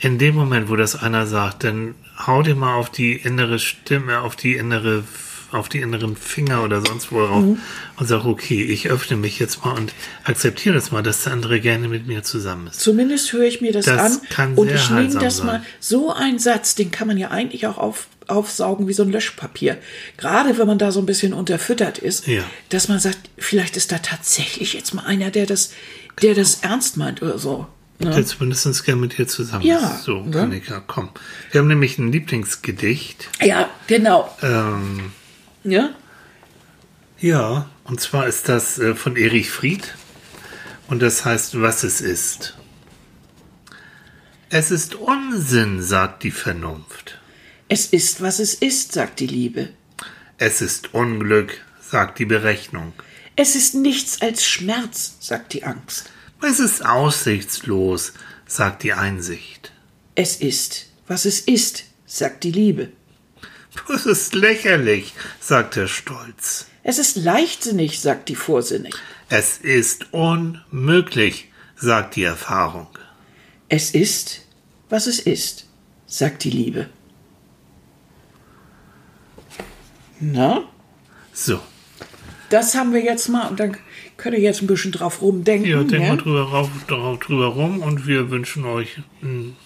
[0.00, 1.94] In dem Moment, wo das einer sagt, dann
[2.26, 5.04] hau dir mal auf die innere Stimme, auf die innere,
[5.52, 7.58] auf die inneren Finger oder sonst wo drauf Mhm.
[7.96, 9.92] und sag, okay, ich öffne mich jetzt mal und
[10.24, 12.80] akzeptiere das mal, dass der andere gerne mit mir zusammen ist.
[12.80, 15.46] Zumindest höre ich mir das, Das an kann und ich nehme das sein.
[15.46, 15.62] mal.
[15.80, 19.78] So ein Satz, den kann man ja eigentlich auch auf, aufsaugen wie so ein Löschpapier.
[20.16, 22.42] Gerade wenn man da so ein bisschen unterfüttert ist, Ja.
[22.68, 25.72] dass man sagt, vielleicht ist da tatsächlich jetzt mal einer, der das,
[26.22, 27.66] der das ernst meint oder so.
[27.98, 28.10] Ne?
[28.10, 30.04] Der zumindest gern mit dir zusammen Ja, ist.
[30.04, 30.40] So, ne?
[30.40, 31.10] Annika, komm.
[31.50, 33.28] Wir haben nämlich ein Lieblingsgedicht.
[33.42, 34.34] Ja, genau.
[34.42, 35.12] Ähm,
[35.64, 35.94] Ja?
[37.18, 39.94] Ja, und zwar ist das äh, von Erich Fried
[40.88, 42.56] und das heißt, was es ist.
[44.48, 47.18] Es ist Unsinn, sagt die Vernunft.
[47.68, 49.68] Es ist, was es ist, sagt die Liebe.
[50.38, 52.92] Es ist Unglück, sagt die Berechnung.
[53.36, 56.10] Es ist nichts als Schmerz, sagt die Angst.
[56.42, 58.14] Es ist aussichtslos,
[58.46, 59.72] sagt die Einsicht.
[60.14, 62.90] Es ist, was es ist, sagt die Liebe.
[63.92, 66.66] Es ist lächerlich, sagt der Stolz.
[66.82, 68.94] Es ist leichtsinnig, sagt die Vorsinnig.
[69.28, 72.88] Es ist unmöglich, sagt die Erfahrung.
[73.68, 74.46] Es ist,
[74.88, 75.66] was es ist,
[76.06, 76.88] sagt die Liebe.
[80.18, 80.64] Na,
[81.32, 81.60] So,
[82.50, 83.76] das haben wir jetzt mal und dann
[84.16, 85.70] könnt ihr jetzt ein bisschen drauf rumdenken.
[85.70, 86.08] ja, denk ne?
[86.08, 89.56] mal drüber, rauf, drauf, drüber rum und wir wünschen euch ein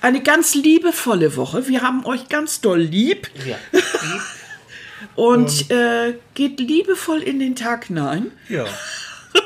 [0.00, 1.68] Eine ganz liebevolle Woche.
[1.68, 3.56] Wir haben euch ganz doll lieb ja,
[5.14, 8.30] und äh, geht liebevoll in den Tag hinein.
[8.48, 8.64] Ja.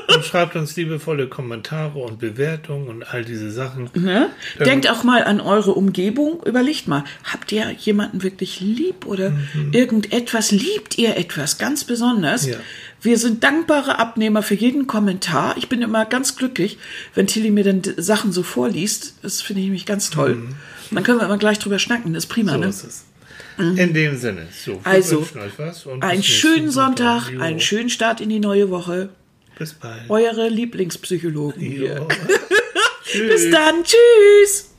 [0.09, 3.91] Und schreibt uns liebevolle Kommentare und Bewertungen und all diese Sachen.
[3.95, 4.31] Ne?
[4.59, 6.43] Denkt auch mal an eure Umgebung.
[6.45, 9.33] Überlegt mal, habt ihr jemanden wirklich lieb oder
[9.73, 10.53] irgendetwas?
[10.53, 12.47] Liebt ihr etwas ganz besonders?
[12.47, 12.57] Ja.
[13.05, 15.57] Wir sind dankbare Abnehmer für jeden Kommentar.
[15.59, 16.79] Ich bin immer ganz glücklich,
[17.15, 19.15] wenn Tilly mir dann Sachen so vorliest.
[19.23, 20.43] Das finde ich nämlich ganz toll.
[20.91, 22.15] Dann können wir immer gleich drüber schnacken.
[22.15, 22.67] Das ist prima, So ne?
[22.69, 23.05] ist es.
[23.59, 24.47] In dem Sinne.
[24.65, 27.41] So, wir Also, wünschen euch was und bis Einen schönen Sonntag, Jo.
[27.41, 29.11] einen schönen Start in die neue Woche.
[29.59, 30.09] Bis bald.
[30.09, 31.97] Eure Lieblingspsychologen hier.
[31.99, 32.09] Jo.
[33.29, 33.85] Bis dann.
[33.85, 34.71] Tschüss.